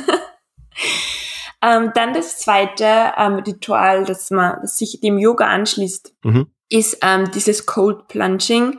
[1.63, 6.47] Ähm, dann das zweite ähm, Ritual, das man, das sich dem Yoga anschließt, mhm.
[6.71, 8.79] ist ähm, dieses Cold Plunging,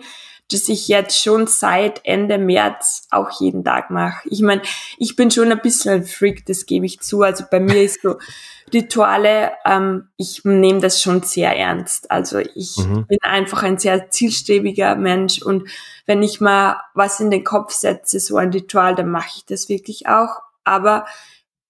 [0.52, 4.28] das ich jetzt schon seit Ende März auch jeden Tag mache.
[4.30, 4.64] Ich meine,
[4.98, 7.22] ich bin schon ein bisschen ein Freak, das gebe ich zu.
[7.22, 8.18] Also bei mir ist so
[8.74, 12.10] Rituale, ähm, ich nehme das schon sehr ernst.
[12.10, 13.06] Also ich mhm.
[13.08, 15.70] bin einfach ein sehr zielstrebiger Mensch und
[16.06, 19.70] wenn ich mal was in den Kopf setze, so ein Ritual, dann mache ich das
[19.70, 20.42] wirklich auch.
[20.64, 21.06] Aber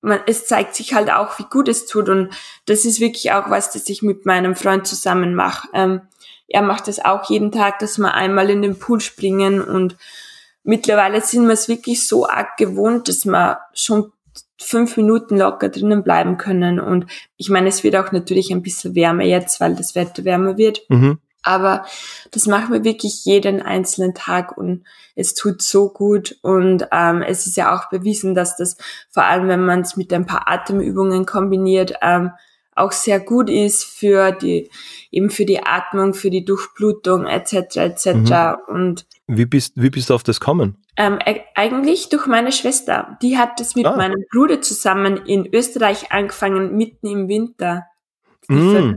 [0.01, 2.09] man, es zeigt sich halt auch, wie gut es tut.
[2.09, 2.33] Und
[2.65, 5.67] das ist wirklich auch was, das ich mit meinem Freund zusammen mache.
[5.73, 6.01] Ähm,
[6.47, 9.61] er macht das auch jeden Tag, dass wir einmal in den Pool springen.
[9.61, 9.95] Und
[10.63, 14.11] mittlerweile sind wir es wirklich so arg gewohnt, dass wir schon
[14.61, 16.79] fünf Minuten locker drinnen bleiben können.
[16.79, 20.57] Und ich meine, es wird auch natürlich ein bisschen wärmer jetzt, weil das Wetter wärmer
[20.57, 20.81] wird.
[20.89, 21.19] Mhm.
[21.43, 21.85] Aber
[22.31, 24.83] das machen wir wirklich jeden einzelnen Tag und
[25.15, 26.37] es tut so gut.
[26.43, 28.77] Und ähm, es ist ja auch bewiesen, dass das
[29.09, 32.31] vor allem, wenn man es mit ein paar Atemübungen kombiniert, ähm,
[32.81, 34.69] auch sehr gut ist für die
[35.11, 37.77] eben für die Atmung, für die Durchblutung etc.
[37.77, 38.05] etc.
[38.07, 38.57] Mhm.
[38.67, 40.77] Und wie bist wie bist du auf das kommen?
[40.97, 43.17] Ähm, e eigentlich durch meine Schwester.
[43.21, 43.95] Die hat das mit ah.
[43.95, 47.85] meinem Bruder zusammen in Österreich angefangen mitten im Winter.
[48.47, 48.95] Mm.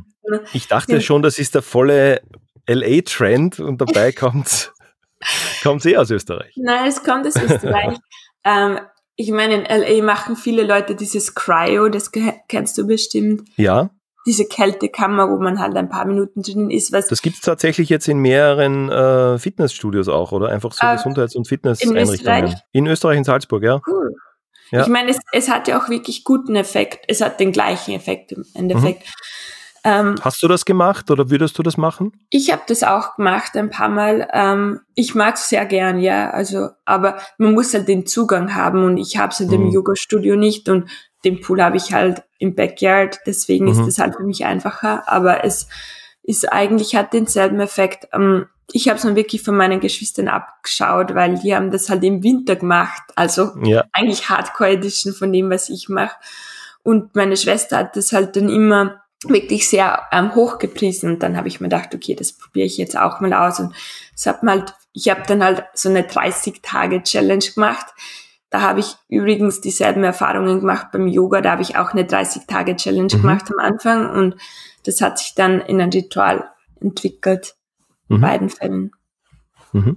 [0.52, 2.22] Ich dachte schon, das ist der volle
[2.66, 4.12] LA-Trend und dabei
[5.62, 6.52] kommt sie aus Österreich?
[6.56, 7.98] Nein, es kommt aus Österreich.
[8.44, 8.80] ähm,
[9.16, 12.10] ich meine, in LA machen viele Leute dieses Cryo, das
[12.48, 13.48] kennst du bestimmt.
[13.56, 13.90] Ja.
[14.26, 16.92] Diese Kältekammer, wo man halt ein paar Minuten drin ist.
[16.92, 20.48] Was das gibt's tatsächlich jetzt in mehreren äh, Fitnessstudios auch, oder?
[20.48, 22.08] Einfach so äh, Gesundheits- und Fitnesseinrichtungen.
[22.08, 22.62] In Österreich?
[22.72, 23.80] in Österreich, in Salzburg, ja.
[23.86, 24.14] Cool.
[24.70, 24.82] Ja.
[24.82, 27.04] Ich meine, es, es hat ja auch wirklich guten Effekt.
[27.06, 29.02] Es hat den gleichen Effekt im Endeffekt.
[29.02, 29.12] Mhm.
[29.86, 32.12] Ähm, Hast du das gemacht oder würdest du das machen?
[32.30, 34.26] Ich habe das auch gemacht ein paar Mal.
[34.32, 36.30] Ähm, ich mag es sehr gern, ja.
[36.30, 39.66] Also, aber man muss halt den Zugang haben und ich habe es halt mhm.
[39.66, 40.88] im Yoga-Studio nicht und
[41.24, 43.20] den Pool habe ich halt im Backyard.
[43.26, 43.72] Deswegen mhm.
[43.72, 45.06] ist es halt für mich einfacher.
[45.06, 45.68] Aber es
[46.22, 48.08] ist eigentlich hat denselben Effekt.
[48.14, 52.02] Ähm, ich habe es mir wirklich von meinen Geschwistern abgeschaut, weil die haben das halt
[52.04, 53.02] im Winter gemacht.
[53.16, 53.84] Also ja.
[53.92, 56.16] eigentlich Hardcore Edition von dem, was ich mache.
[56.82, 61.14] Und meine Schwester hat das halt dann immer wirklich sehr ähm, hochgepriesen.
[61.14, 63.60] Und dann habe ich mir gedacht, okay, das probiere ich jetzt auch mal aus.
[63.60, 63.74] Und
[64.14, 67.86] es hat mal halt, ich habe dann halt so eine 30-Tage-Challenge gemacht.
[68.50, 71.40] Da habe ich übrigens dieselben Erfahrungen gemacht beim Yoga.
[71.40, 73.20] Da habe ich auch eine 30-Tage-Challenge mhm.
[73.20, 74.10] gemacht am Anfang.
[74.10, 74.36] Und
[74.84, 76.48] das hat sich dann in ein Ritual
[76.80, 77.56] entwickelt.
[78.08, 78.20] In mhm.
[78.20, 78.90] beiden Fällen.
[79.72, 79.96] Mhm.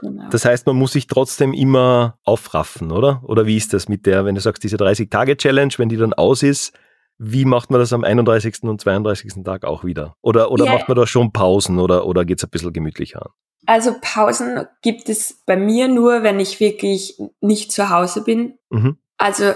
[0.00, 0.28] Genau.
[0.30, 3.22] Das heißt, man muss sich trotzdem immer aufraffen, oder?
[3.22, 6.42] Oder wie ist das mit der, wenn du sagst, diese 30-Tage-Challenge, wenn die dann aus
[6.42, 6.72] ist,
[7.18, 8.62] wie macht man das am 31.
[8.62, 9.44] und 32.
[9.44, 10.16] Tag auch wieder?
[10.22, 10.72] Oder, oder ja.
[10.72, 13.32] macht man da schon Pausen oder, oder geht es ein bisschen gemütlicher an?
[13.66, 18.58] Also Pausen gibt es bei mir nur, wenn ich wirklich nicht zu Hause bin.
[18.70, 18.98] Mhm.
[19.18, 19.52] Also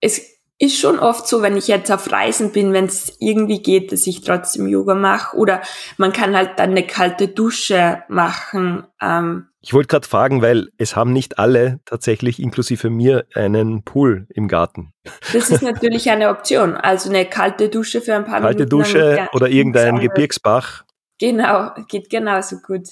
[0.00, 3.90] es ist schon oft so, wenn ich jetzt auf Reisen bin, wenn es irgendwie geht,
[3.92, 5.36] dass ich trotzdem Yoga mache.
[5.36, 5.62] Oder
[5.96, 8.84] man kann halt dann eine kalte Dusche machen.
[9.00, 14.26] Ähm, ich wollte gerade fragen, weil es haben nicht alle tatsächlich inklusive mir einen Pool
[14.28, 14.92] im Garten.
[15.32, 16.76] Das ist natürlich eine Option.
[16.76, 18.82] Also eine kalte Dusche für ein paar kalte Minuten.
[18.82, 20.84] Kalte Dusche oder irgendein Gebirgsbach.
[21.18, 22.90] Genau, geht genauso gut.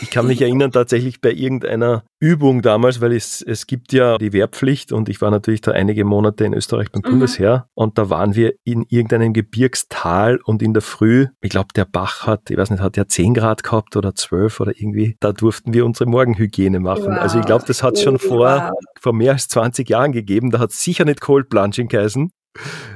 [0.00, 4.32] Ich kann mich erinnern tatsächlich bei irgendeiner Übung damals, weil es, es gibt ja die
[4.32, 7.10] Wehrpflicht und ich war natürlich da einige Monate in Österreich beim mhm.
[7.10, 11.84] Bundesheer und da waren wir in irgendeinem Gebirgstal und in der Früh, ich glaube der
[11.84, 15.32] Bach hat, ich weiß nicht, hat ja 10 Grad gehabt oder 12 oder irgendwie, da
[15.32, 17.12] durften wir unsere Morgenhygiene machen.
[17.12, 17.20] Wow.
[17.20, 20.58] Also ich glaube, das hat es schon vor, vor mehr als 20 Jahren gegeben, da
[20.60, 22.30] hat es sicher nicht Cold Plunging geheißen.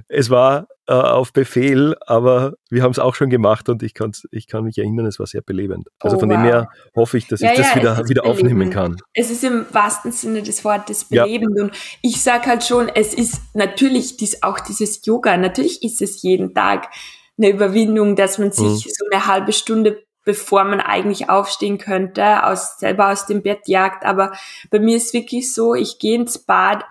[0.08, 4.26] Es war äh, auf Befehl, aber wir haben es auch schon gemacht und ich, kann's,
[4.30, 5.88] ich kann mich erinnern, es war sehr belebend.
[6.00, 6.36] Also oh, von wow.
[6.36, 8.96] dem her hoffe ich, dass ja, ich das ja, wieder, wieder aufnehmen kann.
[9.12, 11.64] Es ist im wahrsten Sinne des Wortes belebend ja.
[11.64, 16.22] und ich sage halt schon, es ist natürlich dies, auch dieses Yoga, natürlich ist es
[16.22, 16.88] jeden Tag
[17.36, 18.90] eine Überwindung, dass man sich mhm.
[18.90, 24.04] so eine halbe Stunde bevor man eigentlich aufstehen könnte, aus, selber aus dem Bett jagt.
[24.04, 24.32] Aber
[24.70, 26.84] bei mir ist wirklich so, ich gehe ins Bad,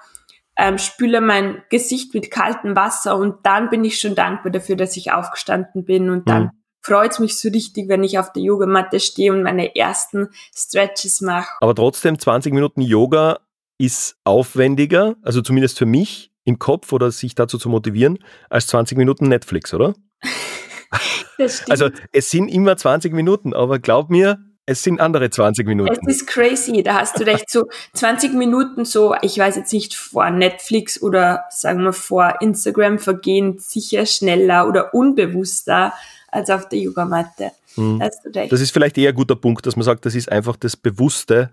[0.57, 4.97] ähm, spüle mein Gesicht mit kaltem Wasser und dann bin ich schon dankbar dafür, dass
[4.97, 6.49] ich aufgestanden bin und dann mhm.
[6.81, 11.49] freut mich so richtig, wenn ich auf der Yogamatte stehe und meine ersten Stretches mache.
[11.61, 13.39] Aber trotzdem 20 Minuten Yoga
[13.77, 18.17] ist aufwendiger, also zumindest für mich im Kopf oder sich dazu zu motivieren,
[18.49, 19.93] als 20 Minuten Netflix, oder?
[21.69, 25.97] also es sind immer 20 Minuten, aber glaub mir, es sind andere 20 Minuten.
[26.07, 27.49] Es ist crazy, da hast du recht.
[27.49, 32.99] So 20 Minuten so, ich weiß jetzt nicht, vor Netflix oder sagen wir vor Instagram
[32.99, 35.93] vergehen sicher schneller oder unbewusster
[36.27, 37.51] als auf der Yogamatte.
[37.77, 38.03] Mhm.
[38.33, 41.51] Das ist vielleicht eher ein guter Punkt, dass man sagt, das ist einfach das bewusste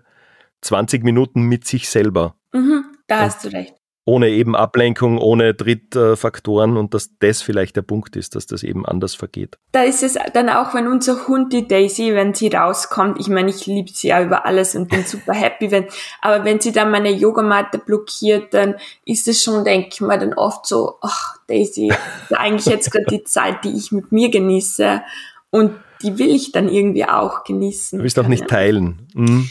[0.61, 2.35] 20 Minuten mit sich selber.
[2.51, 7.81] Mhm, da hast du recht ohne eben Ablenkung, ohne Drittfaktoren und dass das vielleicht der
[7.81, 9.57] Punkt ist, dass das eben anders vergeht.
[9.71, 13.49] Da ist es dann auch, wenn unser Hund, die Daisy, wenn sie rauskommt, ich meine,
[13.49, 15.85] ich liebe sie ja über alles und bin super happy, wenn,
[16.21, 20.35] aber wenn sie dann meine Yogamatte blockiert, dann ist es schon, denke ich mal, dann
[20.35, 21.91] oft so, ach, Daisy,
[22.31, 25.01] eigentlich jetzt gerade die Zeit, die ich mit mir genieße
[25.49, 25.71] und
[26.03, 27.97] die will ich dann irgendwie auch genießen.
[27.97, 29.07] Du willst auch nicht teilen.
[29.15, 29.49] Mhm.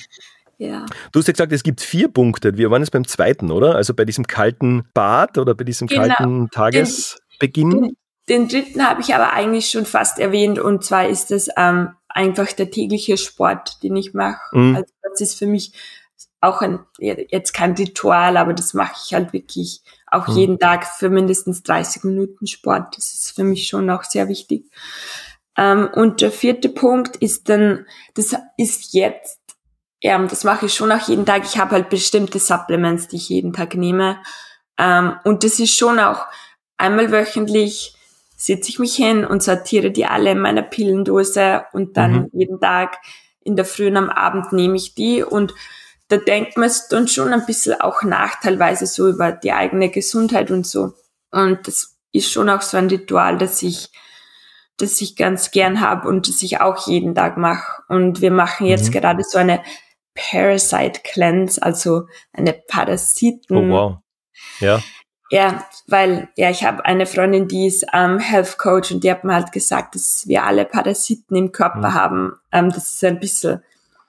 [0.59, 0.87] Ja.
[1.13, 2.57] Du hast ja gesagt, es gibt vier Punkte.
[2.57, 3.75] Wir waren jetzt beim zweiten, oder?
[3.75, 6.03] Also bei diesem kalten Bad oder bei diesem genau.
[6.03, 7.71] kalten Tagesbeginn.
[7.71, 7.97] Den,
[8.29, 12.53] den, dritten habe ich aber eigentlich schon fast erwähnt und zwar ist es ähm, einfach
[12.53, 14.41] der tägliche Sport, den ich mache.
[14.53, 14.77] Mhm.
[14.77, 15.73] Also das ist für mich
[16.41, 20.37] auch ein, jetzt kein Ritual, aber das mache ich halt wirklich auch mhm.
[20.37, 22.97] jeden Tag für mindestens 30 Minuten Sport.
[22.97, 24.71] Das ist für mich schon auch sehr wichtig.
[25.57, 29.41] Ähm, und der vierte Punkt ist dann, das ist jetzt
[30.05, 31.45] ja, das mache ich schon auch jeden Tag.
[31.47, 34.19] Ich habe halt bestimmte Supplements, die ich jeden Tag nehme.
[34.79, 36.27] Ähm, und das ist schon auch
[36.77, 37.97] einmal wöchentlich
[38.37, 42.31] setze ich mich hin und sortiere die alle in meiner Pillendose und dann mhm.
[42.35, 42.99] jeden Tag
[43.41, 45.55] in der Früh und am Abend nehme ich die und
[46.09, 50.51] da denkt man dann schon ein bisschen auch nach, teilweise so über die eigene Gesundheit
[50.51, 50.93] und so.
[51.31, 53.89] Und das ist schon auch so ein Ritual, dass ich
[54.77, 57.83] das ich ganz gern habe und das ich auch jeden Tag mache.
[57.89, 58.93] Und wir machen jetzt mhm.
[58.93, 59.63] gerade so eine
[60.15, 63.57] Parasite Cleanse, also eine Parasiten.
[63.57, 63.97] Oh wow.
[64.61, 64.83] Ja.
[65.31, 69.25] Ja, weil ja, ich habe eine Freundin, die ist ähm, Health Coach und die hat
[69.25, 71.95] mir halt gesagt, dass wir alle Parasiten im Körper mhm.
[71.95, 72.33] haben.
[72.53, 73.63] Ähm, das ist ein bisschen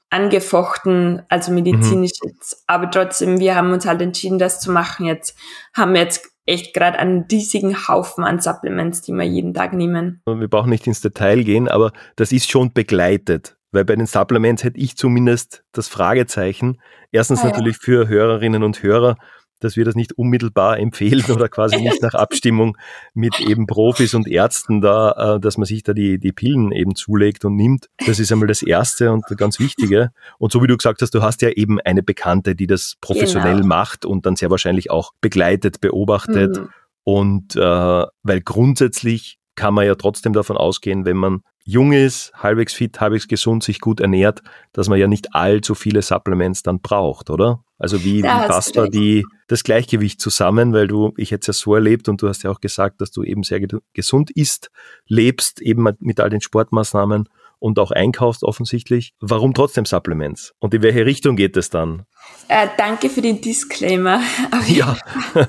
[0.09, 2.29] angefochten, also medizinisch mhm.
[2.29, 2.63] jetzt.
[2.67, 5.05] Aber trotzdem, wir haben uns halt entschieden, das zu machen.
[5.05, 5.37] Jetzt
[5.73, 10.21] haben wir jetzt echt gerade einen riesigen Haufen an Supplements, die wir jeden Tag nehmen.
[10.25, 13.57] Wir brauchen nicht ins Detail gehen, aber das ist schon begleitet.
[13.75, 16.79] Weil bei den Supplements hätte ich zumindest das Fragezeichen.
[17.11, 17.81] Erstens ah, natürlich ja.
[17.81, 19.17] für Hörerinnen und Hörer,
[19.59, 22.77] dass wir das nicht unmittelbar empfehlen oder quasi nicht nach Abstimmung
[23.13, 26.95] mit eben Profis und Ärzten da, äh, dass man sich da die, die Pillen eben
[26.95, 27.89] zulegt und nimmt.
[28.07, 30.11] Das ist einmal das Erste und ganz Wichtige.
[30.37, 33.57] Und so wie du gesagt hast, du hast ja eben eine Bekannte, die das professionell
[33.57, 33.67] genau.
[33.67, 36.57] macht und dann sehr wahrscheinlich auch begleitet, beobachtet.
[36.57, 36.69] Mhm.
[37.03, 42.73] Und äh, weil grundsätzlich kann man ja trotzdem davon ausgehen, wenn man jung ist, halbwegs
[42.73, 44.41] fit, halbwegs gesund, sich gut ernährt,
[44.71, 47.63] dass man ja nicht allzu viele Supplements dann braucht, oder?
[47.77, 50.73] Also wie, wie passt da die, das Gleichgewicht zusammen?
[50.73, 53.11] Weil du, ich hätte es ja so erlebt und du hast ja auch gesagt, dass
[53.11, 53.59] du eben sehr
[53.93, 54.69] gesund isst,
[55.07, 57.27] lebst, eben mit all den Sportmaßnahmen
[57.59, 59.13] und auch einkaufst offensichtlich.
[59.19, 60.53] Warum trotzdem Supplements?
[60.59, 62.05] Und in welche Richtung geht es dann?
[62.47, 64.21] Äh, danke für den Disclaimer.
[64.67, 64.97] ja.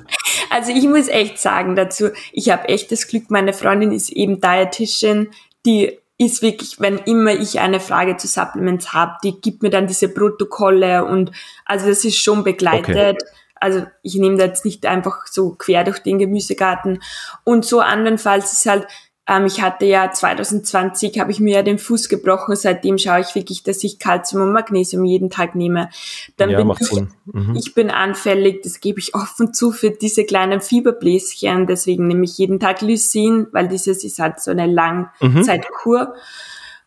[0.51, 4.40] also ich muss echt sagen dazu, ich habe echt das Glück, meine Freundin ist eben
[4.40, 5.29] Diätician,
[5.64, 9.87] die ist wirklich, wenn immer ich eine Frage zu Supplements habe, die gibt mir dann
[9.87, 11.31] diese Protokolle und
[11.66, 13.23] also das ist schon begleitet.
[13.23, 13.33] Okay.
[13.59, 17.03] Also ich nehme da jetzt nicht einfach so quer durch den Gemüsegarten.
[17.45, 18.87] Und so andernfalls ist halt,
[19.29, 22.55] ähm, ich hatte ja 2020, habe ich mir ja den Fuß gebrochen.
[22.55, 25.91] Seitdem schaue ich wirklich, dass ich Kalzium und Magnesium jeden Tag nehme.
[26.37, 27.57] Dann ja, bin ich, mhm.
[27.57, 31.67] ich bin anfällig, das gebe ich offen zu, für diese kleinen Fieberbläschen.
[31.67, 36.07] Deswegen nehme ich jeden Tag Lysin, weil dieses ist halt so eine Langzeitkur.
[36.07, 36.12] Mhm.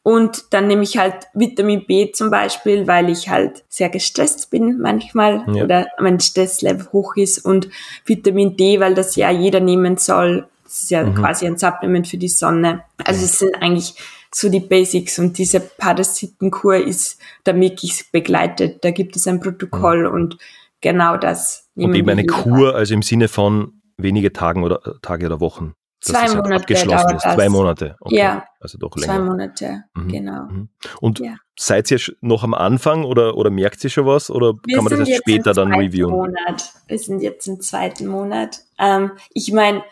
[0.02, 4.80] Und dann nehme ich halt Vitamin B zum Beispiel, weil ich halt sehr gestresst bin
[4.80, 5.64] manchmal ja.
[5.64, 7.68] oder mein Stresslevel hoch ist und
[8.06, 11.16] Vitamin D, weil das ja jeder nehmen soll, das ist ja mhm.
[11.16, 12.84] quasi ein Supplement für die Sonne.
[13.04, 13.96] Also es sind eigentlich
[14.32, 18.86] so die Basics und diese Parasitenkur ist da wirklich begleitet.
[18.86, 20.14] Da gibt es ein Protokoll mhm.
[20.14, 20.38] und
[20.80, 21.68] genau das.
[21.74, 25.74] Und eben eine Kur, also im Sinne von wenige Tagen oder äh, Tage oder Wochen.
[26.02, 27.24] Zwei halt Monate abgeschlossen ist.
[27.24, 27.96] Zwei Monate.
[28.00, 28.16] Okay.
[28.16, 28.46] Ja.
[28.60, 29.14] Also doch länger.
[29.16, 30.08] Zwei Monate, mhm.
[30.08, 30.44] genau.
[30.44, 30.70] Mhm.
[31.02, 31.36] Und ja.
[31.58, 35.00] seid ihr noch am Anfang oder, oder merkt ihr schon was oder Wir kann man
[35.00, 36.12] das erst später dann reviewen?
[36.12, 36.72] Monat.
[36.88, 38.60] Wir sind jetzt im zweiten Monat.
[38.78, 39.84] Ähm, ich meine,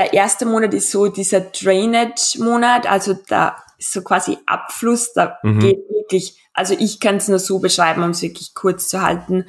[0.00, 5.58] der erste Monat ist so dieser Drainage-Monat, also da ist so quasi Abfluss, da mhm.
[5.58, 9.44] geht wirklich, also ich kann es nur so beschreiben, um es wirklich kurz zu halten.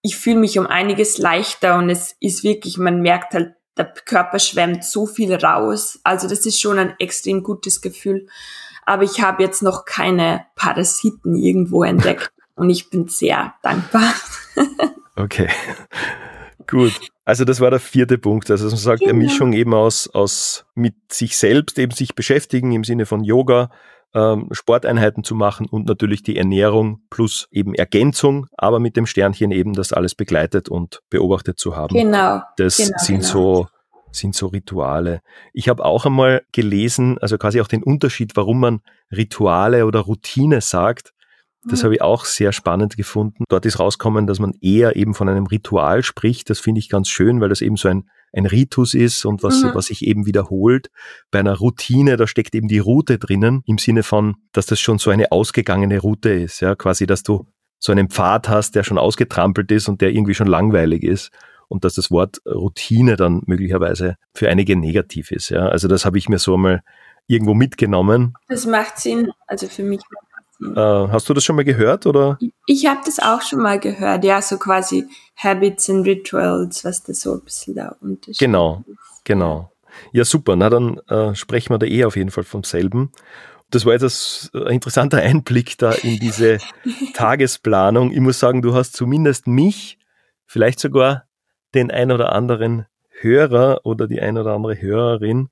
[0.00, 4.38] Ich fühle mich um einiges leichter und es ist wirklich, man merkt halt, der Körper
[4.38, 5.98] schwemmt so viel raus.
[6.04, 8.28] Also das ist schon ein extrem gutes Gefühl.
[8.86, 14.14] Aber ich habe jetzt noch keine Parasiten irgendwo entdeckt und ich bin sehr dankbar.
[15.16, 15.48] okay.
[16.68, 16.92] Gut.
[17.28, 18.50] Also das war der vierte Punkt.
[18.50, 19.10] Also man sagt, genau.
[19.10, 23.68] eine Mischung eben aus, aus mit sich selbst eben sich beschäftigen im Sinne von Yoga,
[24.14, 29.50] ähm, Sporteinheiten zu machen und natürlich die Ernährung plus eben Ergänzung, aber mit dem Sternchen
[29.50, 31.94] eben das alles begleitet und beobachtet zu haben.
[31.94, 32.40] Genau.
[32.56, 33.30] Das genau, sind genau.
[33.30, 33.66] so
[34.10, 35.20] sind so Rituale.
[35.52, 38.80] Ich habe auch einmal gelesen, also quasi auch den Unterschied, warum man
[39.14, 41.12] Rituale oder Routine sagt.
[41.64, 41.84] Das mhm.
[41.84, 43.44] habe ich auch sehr spannend gefunden.
[43.48, 46.50] Dort ist rausgekommen, dass man eher eben von einem Ritual spricht.
[46.50, 49.62] Das finde ich ganz schön, weil das eben so ein, ein Ritus ist und was,
[49.62, 49.74] mhm.
[49.74, 50.90] was sich eben wiederholt.
[51.30, 54.98] Bei einer Routine, da steckt eben die Route drinnen, im Sinne von, dass das schon
[54.98, 56.60] so eine ausgegangene Route ist.
[56.60, 57.46] Ja, quasi, dass du
[57.78, 61.30] so einen Pfad hast, der schon ausgetrampelt ist und der irgendwie schon langweilig ist
[61.68, 65.50] und dass das Wort Routine dann möglicherweise für einige negativ ist.
[65.50, 66.82] Ja, also das habe ich mir so einmal
[67.26, 68.34] irgendwo mitgenommen.
[68.48, 70.00] Das macht Sinn, also für mich
[70.60, 72.38] äh, hast du das schon mal gehört oder?
[72.66, 77.14] Ich habe das auch schon mal gehört, ja, so quasi Habits and Rituals, was da
[77.14, 78.84] so ein bisschen da unterschied Genau,
[79.24, 79.72] genau.
[80.12, 80.56] Ja, super.
[80.56, 83.12] Na, dann äh, sprechen wir da eh auf jeden Fall vom selben.
[83.70, 86.58] Das war jetzt ein interessanter Einblick da in diese
[87.14, 88.12] Tagesplanung.
[88.12, 89.98] Ich muss sagen, du hast zumindest mich,
[90.46, 91.24] vielleicht sogar
[91.74, 92.86] den ein oder anderen
[93.20, 95.50] Hörer oder die ein oder andere Hörerin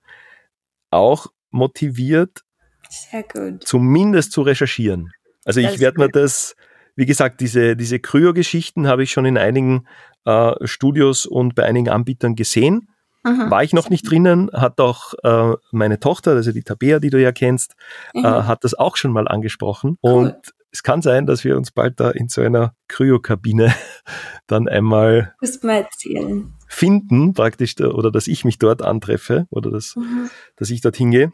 [0.91, 2.43] auch motiviert,
[2.91, 3.67] sehr gut.
[3.67, 5.13] Zumindest zu recherchieren.
[5.45, 6.57] Also das ich werde mir das,
[6.97, 9.87] wie gesagt, diese, diese Kryo-Geschichten habe ich schon in einigen
[10.25, 12.89] äh, Studios und bei einigen Anbietern gesehen.
[13.25, 13.51] Mhm.
[13.51, 17.21] War ich noch nicht drinnen, hat auch äh, meine Tochter, also die Tabea, die du
[17.21, 17.75] ja kennst,
[18.15, 18.25] äh, mhm.
[18.25, 19.99] äh, hat das auch schon mal angesprochen.
[20.03, 20.13] Cool.
[20.13, 23.75] Und es kann sein, dass wir uns bald da in so einer Kryokabine
[24.47, 25.35] dann einmal
[26.69, 30.31] finden, praktisch, oder dass ich mich dort antreffe oder dass, mhm.
[30.57, 31.33] dass ich dort hingehe.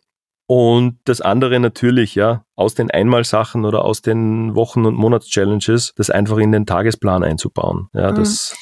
[0.55, 6.11] Und das andere natürlich, ja, aus den Einmalsachen oder aus den Wochen- und Monatschallenges, das
[6.11, 7.89] einfach in den Tagesplan einzubauen.
[7.95, 8.17] Ja, mhm.
[8.17, 8.55] das,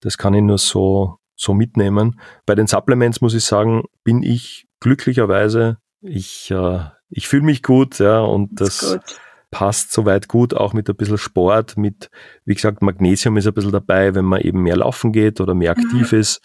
[0.00, 2.20] das kann ich nur so, so mitnehmen.
[2.44, 8.00] Bei den Supplements muss ich sagen, bin ich glücklicherweise, ich, äh, ich fühle mich gut,
[8.00, 9.00] ja, und das, das
[9.50, 12.10] passt soweit gut, auch mit ein bisschen Sport, mit,
[12.44, 15.72] wie gesagt, Magnesium ist ein bisschen dabei, wenn man eben mehr laufen geht oder mehr
[15.72, 16.18] aktiv mhm.
[16.18, 16.40] ist.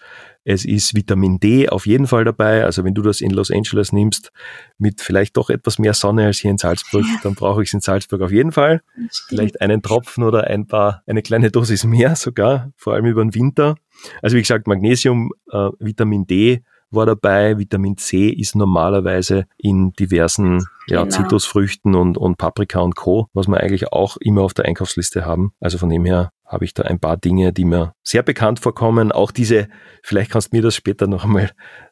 [0.48, 2.64] Es ist Vitamin D auf jeden Fall dabei.
[2.64, 4.30] Also wenn du das in Los Angeles nimmst,
[4.78, 7.18] mit vielleicht doch etwas mehr Sonne als hier in Salzburg, ja.
[7.24, 8.80] dann brauche ich es in Salzburg auf jeden Fall.
[9.28, 13.34] Vielleicht einen Tropfen oder ein paar, eine kleine Dosis mehr sogar, vor allem über den
[13.34, 13.74] Winter.
[14.22, 17.58] Also wie gesagt, Magnesium, äh, Vitamin D, war dabei.
[17.58, 21.16] Vitamin C ist normalerweise in diversen ja, genau.
[21.16, 25.52] Zitrusfrüchten und, und Paprika und Co., was wir eigentlich auch immer auf der Einkaufsliste haben.
[25.60, 29.10] Also von dem her habe ich da ein paar Dinge, die mir sehr bekannt vorkommen.
[29.10, 29.68] Auch diese,
[30.02, 31.50] vielleicht kannst du mir das später noch einmal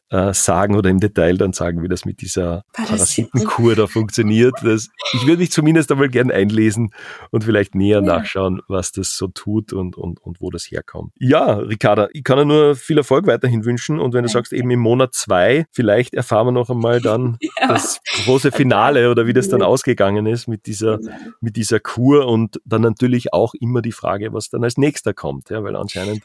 [0.09, 4.53] äh, sagen oder im Detail dann sagen, wie das mit dieser Parasitenkur da funktioniert.
[4.63, 6.91] Das, ich würde mich zumindest einmal gern einlesen
[7.31, 8.01] und vielleicht näher ja.
[8.01, 11.13] nachschauen, was das so tut und, und, und wo das herkommt.
[11.17, 14.69] Ja, Ricarda, ich kann dir nur viel Erfolg weiterhin wünschen und wenn du sagst, eben
[14.69, 17.67] im Monat zwei, vielleicht erfahren wir noch einmal dann ja.
[17.67, 20.99] das große Finale oder wie das dann ausgegangen ist mit dieser,
[21.41, 25.49] mit dieser Kur und dann natürlich auch immer die Frage, was dann als nächster kommt,
[25.49, 26.23] ja, weil anscheinend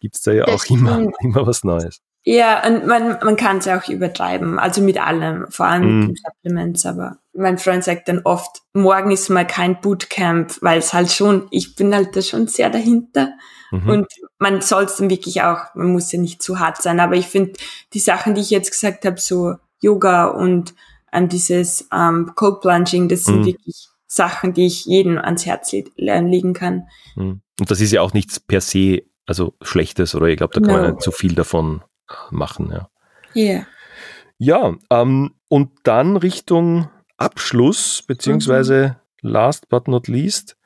[0.00, 2.02] gibt es da ja das auch immer, immer was Neues.
[2.24, 6.00] Ja, und man, man kann es ja auch übertreiben, also mit allem, vor allem mm.
[6.00, 10.78] mit den Supplements, aber mein Freund sagt dann oft, morgen ist mal kein Bootcamp, weil
[10.78, 13.32] es halt schon, ich bin halt da schon sehr dahinter
[13.72, 13.88] mhm.
[13.88, 14.06] und
[14.38, 17.26] man soll es dann wirklich auch, man muss ja nicht zu hart sein, aber ich
[17.26, 17.54] finde
[17.92, 20.74] die Sachen, die ich jetzt gesagt habe, so Yoga und
[21.12, 23.46] ähm, dieses ähm, Cold Plunging, das sind mm.
[23.46, 26.86] wirklich Sachen, die ich jedem ans Herz legen kann.
[27.16, 27.40] Mm.
[27.58, 30.76] Und das ist ja auch nichts per se, also Schlechtes oder ich glaube, da kann
[30.76, 30.82] no.
[30.82, 31.82] man nicht zu viel davon
[32.30, 32.70] machen.
[32.72, 32.88] Ja,
[33.34, 33.66] yeah.
[34.38, 39.30] ja ähm, und dann Richtung Abschluss, beziehungsweise mhm.
[39.30, 40.56] last but not least,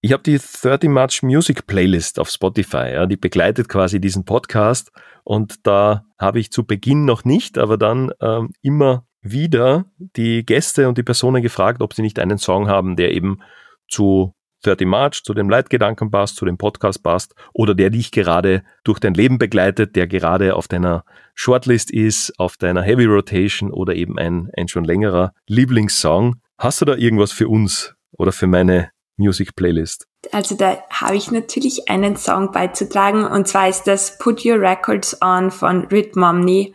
[0.00, 4.92] ich habe die 30 Much Music Playlist auf Spotify, ja, die begleitet quasi diesen Podcast
[5.24, 10.88] und da habe ich zu Beginn noch nicht, aber dann ähm, immer wieder die Gäste
[10.88, 13.40] und die Personen gefragt, ob sie nicht einen Song haben, der eben
[13.88, 18.62] zu 30 March zu dem Leitgedanken passt, zu dem Podcast passt oder der dich gerade
[18.84, 21.04] durch dein Leben begleitet, der gerade auf deiner
[21.34, 26.36] Shortlist ist, auf deiner Heavy Rotation oder eben ein, ein schon längerer Lieblingssong.
[26.58, 30.06] Hast du da irgendwas für uns oder für meine Music Playlist?
[30.32, 35.20] Also da habe ich natürlich einen Song beizutragen und zwar ist das Put Your Records
[35.22, 36.74] On von Rhythm Omni.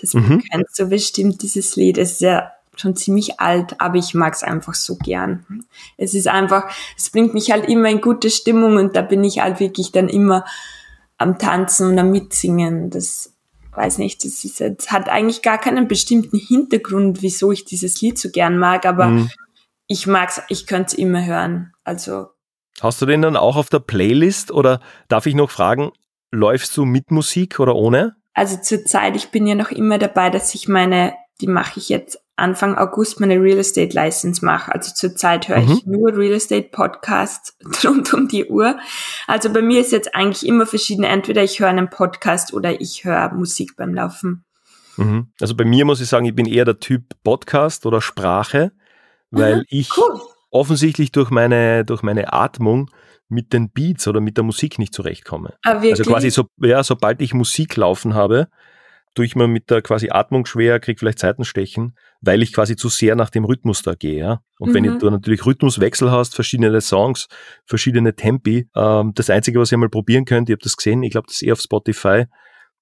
[0.00, 0.42] Das mhm.
[0.50, 1.98] kennst du bestimmt, dieses Lied.
[1.98, 5.64] Es ist ja schon ziemlich alt, aber ich mag es einfach so gern.
[5.96, 9.40] Es ist einfach, es bringt mich halt immer in gute Stimmung und da bin ich
[9.40, 10.44] halt wirklich dann immer
[11.18, 12.90] am Tanzen und am Mitsingen.
[12.90, 13.34] Das
[13.72, 18.18] weiß nicht, das ist jetzt, hat eigentlich gar keinen bestimmten Hintergrund, wieso ich dieses Lied
[18.18, 19.30] so gern mag, aber mhm.
[19.86, 21.72] ich mag's, ich könnte es immer hören.
[21.84, 22.28] Also.
[22.80, 25.92] Hast du den dann auch auf der Playlist oder darf ich noch fragen,
[26.30, 28.16] läufst du mit Musik oder ohne?
[28.34, 32.20] Also zurzeit, ich bin ja noch immer dabei, dass ich meine, die mache ich jetzt
[32.38, 34.72] Anfang August meine Real Estate License mache.
[34.72, 35.72] Also zurzeit höre mhm.
[35.72, 38.78] ich nur Real Estate Podcasts rund um die Uhr.
[39.26, 41.04] Also bei mir ist jetzt eigentlich immer verschieden.
[41.04, 44.44] Entweder ich höre einen Podcast oder ich höre Musik beim Laufen.
[44.96, 45.28] Mhm.
[45.40, 48.72] Also bei mir muss ich sagen, ich bin eher der Typ Podcast oder Sprache,
[49.30, 50.20] weil mhm, ich cool.
[50.50, 52.90] offensichtlich durch meine, durch meine Atmung
[53.28, 55.54] mit den Beats oder mit der Musik nicht zurechtkomme.
[55.64, 58.48] Ah, also quasi so, ja, sobald ich Musik laufen habe,
[59.18, 62.88] tue ich mir mit der quasi Atmung schwer, kriege vielleicht Seitenstechen, weil ich quasi zu
[62.88, 64.20] sehr nach dem Rhythmus da gehe.
[64.20, 64.42] Ja?
[64.60, 64.74] Und mhm.
[64.74, 67.26] wenn du natürlich Rhythmuswechsel hast, verschiedene Songs,
[67.66, 71.10] verschiedene Tempi, ähm, das Einzige, was ihr mal probieren könnt, ihr habt das gesehen, ich
[71.10, 72.26] glaube, das ist eh auf Spotify,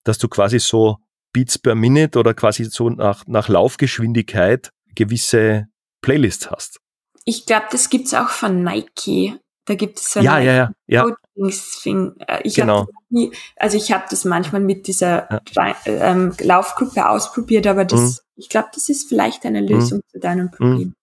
[0.05, 0.99] dass du quasi so
[1.33, 5.69] Beats per Minute oder quasi so nach, nach Laufgeschwindigkeit gewisse
[6.03, 6.81] Playlists hast.
[7.25, 9.39] Ich glaube, das gibt's auch von Nike.
[9.67, 11.07] Da gibt es so ja, ja, ja, ja.
[11.07, 12.87] Äh, ich genau.
[13.11, 15.77] Nie, also ich habe das manchmal mit dieser ja.
[15.85, 18.17] ähm, Laufgruppe ausprobiert, aber das, mhm.
[18.37, 19.69] ich glaube, das ist vielleicht eine mhm.
[19.69, 20.09] Lösung mhm.
[20.09, 20.95] zu deinem Problem.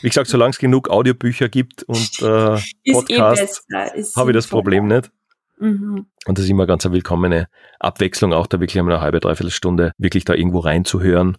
[0.00, 4.46] Wie gesagt, solange es genug Audiobücher gibt und äh, eh Podcasts, eh habe ich das
[4.46, 5.10] Problem nicht.
[5.58, 6.06] Mhm.
[6.26, 7.48] Und das ist immer ganz eine willkommene
[7.80, 11.36] Abwechslung, auch da wirklich einmal eine halbe, dreiviertel Stunde wirklich da irgendwo reinzuhören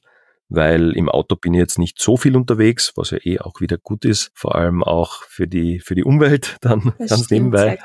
[0.49, 3.77] weil im Auto bin ich jetzt nicht so viel unterwegs, was ja eh auch wieder
[3.77, 7.79] gut ist, vor allem auch für die, für die Umwelt dann das ganz nebenbei.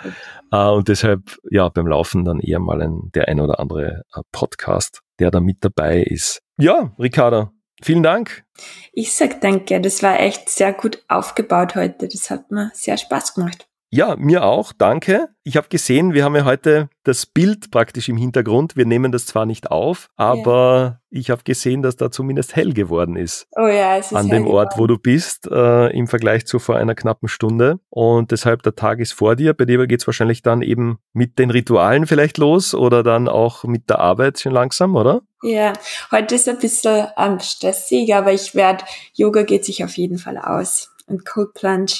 [0.53, 4.23] Uh, und deshalb, ja, beim Laufen dann eher mal ein, der ein oder andere uh,
[4.33, 6.43] Podcast, der da mit dabei ist.
[6.59, 7.53] Ja, Ricarda,
[7.83, 8.45] vielen Dank.
[8.93, 12.09] Ich sag danke, das war echt sehr gut aufgebaut heute.
[12.09, 13.70] Das hat mir sehr Spaß gemacht.
[13.93, 15.30] Ja, mir auch, danke.
[15.43, 18.76] Ich habe gesehen, wir haben ja heute das Bild praktisch im Hintergrund.
[18.76, 21.18] Wir nehmen das zwar nicht auf, aber ja.
[21.18, 23.49] ich habe gesehen, dass da zumindest hell geworden ist.
[23.57, 26.76] Oh ja, es ist An dem Ort, wo du bist, äh, im Vergleich zu vor
[26.76, 27.80] einer knappen Stunde.
[27.88, 29.55] Und deshalb der Tag ist vor dir.
[29.55, 33.64] Bei dir geht es wahrscheinlich dann eben mit den Ritualen vielleicht los oder dann auch
[33.64, 35.22] mit der Arbeit schon langsam, oder?
[35.43, 35.72] Ja,
[36.12, 38.84] heute ist ein bisschen ähm, stressig, aber ich werde,
[39.14, 40.93] Yoga geht sich auf jeden Fall aus.
[41.09, 41.91] Und Cold Plunge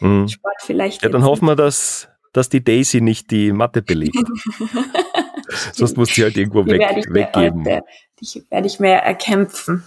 [0.00, 0.28] Mhm.
[0.28, 1.02] Sport vielleicht.
[1.02, 4.16] Ja, dann hoffen wir, dass, dass die Daisy nicht die Matte belegt.
[5.72, 7.64] Sonst muss sie halt irgendwo die weg, weggeben.
[7.64, 7.82] Heute,
[8.20, 9.84] die werde ich mir erkämpfen,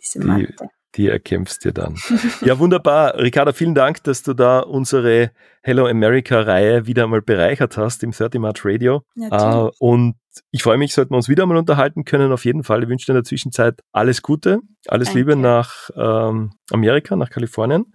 [0.00, 0.54] diese Matte.
[0.60, 1.96] Die, die erkämpfst du dann.
[2.42, 3.16] ja, wunderbar.
[3.18, 5.30] Ricarda, vielen Dank, dass du da unsere
[5.62, 9.02] Hello America-Reihe wieder einmal bereichert hast im 30 March Radio.
[9.16, 10.16] Uh, und
[10.50, 12.32] ich freue mich, sollten wir uns wieder einmal unterhalten können.
[12.32, 12.82] Auf jeden Fall.
[12.82, 15.18] Ich wünsche dir in der Zwischenzeit alles Gute, alles Danke.
[15.18, 17.94] Liebe nach ähm, Amerika, nach Kalifornien.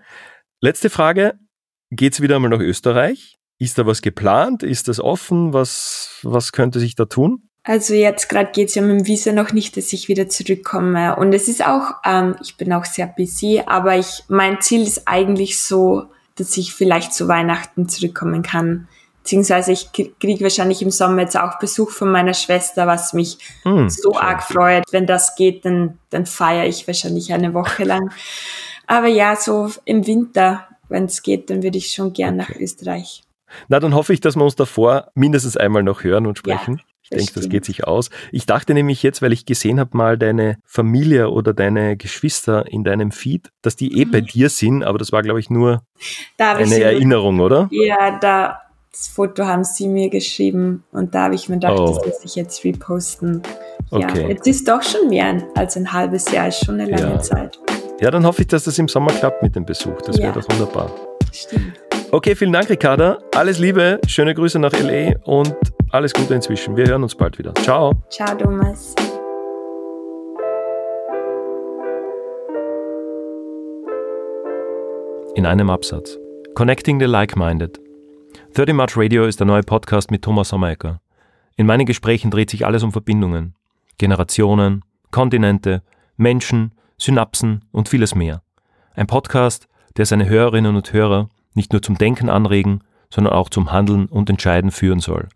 [0.61, 1.34] Letzte Frage
[1.96, 3.38] geht es wieder einmal nach Österreich.
[3.60, 4.64] Ist da was geplant?
[4.64, 5.54] Ist das offen?
[5.54, 7.50] Was, was könnte sich da tun?
[7.64, 11.16] Also jetzt gerade geht es ja mit dem Visa noch nicht, dass ich wieder zurückkomme.
[11.16, 15.08] Und es ist auch, ähm, ich bin auch sehr busy, aber ich, mein Ziel ist
[15.08, 18.89] eigentlich so, dass ich vielleicht zu Weihnachten zurückkommen kann.
[19.22, 23.89] Beziehungsweise ich kriege wahrscheinlich im Sommer jetzt auch Besuch von meiner Schwester, was mich hm,
[23.89, 24.22] so schön.
[24.22, 24.84] arg freut.
[24.91, 28.12] Wenn das geht, dann, dann feiere ich wahrscheinlich eine Woche lang.
[28.88, 32.52] Aber ja, so im Winter wenn es geht, dann würde ich schon gern okay.
[32.54, 33.24] nach Österreich.
[33.68, 36.78] Na, dann hoffe ich, dass wir uns davor mindestens einmal noch hören und sprechen.
[36.78, 38.10] Ja, ich denke, das geht sich aus.
[38.32, 42.84] Ich dachte nämlich jetzt, weil ich gesehen habe, mal deine Familie oder deine Geschwister in
[42.84, 44.12] deinem Feed, dass die eh mhm.
[44.12, 45.84] bei dir sind, aber das war, glaube ich, nur
[46.38, 47.68] eine Erinnerung, oder?
[47.72, 51.88] Ja, da, das Foto haben sie mir geschrieben und da habe ich mir gedacht, oh.
[51.88, 53.44] das muss ich jetzt reposten.
[53.91, 54.28] Ja, okay.
[54.30, 57.20] jetzt ist doch schon mehr als ein halbes Jahr, ist schon eine lange ja.
[57.20, 57.60] Zeit.
[58.04, 60.01] Ja, dann hoffe ich, dass das im Sommer klappt mit dem Besuch.
[60.01, 60.24] Das ja.
[60.24, 60.91] wäre doch wunderbar.
[61.32, 61.82] Stimmt.
[62.12, 63.20] Okay, vielen Dank, Ricarda.
[63.34, 65.56] Alles Liebe, schöne Grüße nach LA und
[65.89, 66.76] alles Gute inzwischen.
[66.76, 67.56] Wir hören uns bald wieder.
[67.56, 67.93] Ciao.
[68.10, 68.93] Ciao, Thomas.
[75.36, 76.20] In einem Absatz.
[76.56, 77.80] Connecting the Like-Minded.
[78.56, 80.99] 30 March Radio ist der neue Podcast mit Thomas Sommerecker.
[81.56, 83.56] In meinen Gesprächen dreht sich alles um Verbindungen.
[83.97, 85.84] Generationen, Kontinente,
[86.18, 86.74] Menschen,
[87.04, 88.43] Synapsen und vieles mehr.
[88.95, 93.74] Ein Podcast, der seine Hörerinnen und Hörer nicht nur zum Denken anregen, sondern auch zum
[93.74, 95.28] Handeln und Entscheiden führen soll.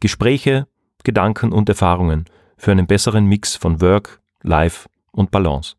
[0.00, 0.66] Gespräche,
[1.04, 2.24] Gedanken und Erfahrungen
[2.56, 5.76] für einen besseren Mix von Work, Life und Balance.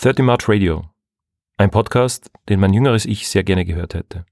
[0.00, 0.86] 30 March Radio.
[1.58, 4.24] Ein Podcast, den mein jüngeres Ich sehr gerne gehört hätte.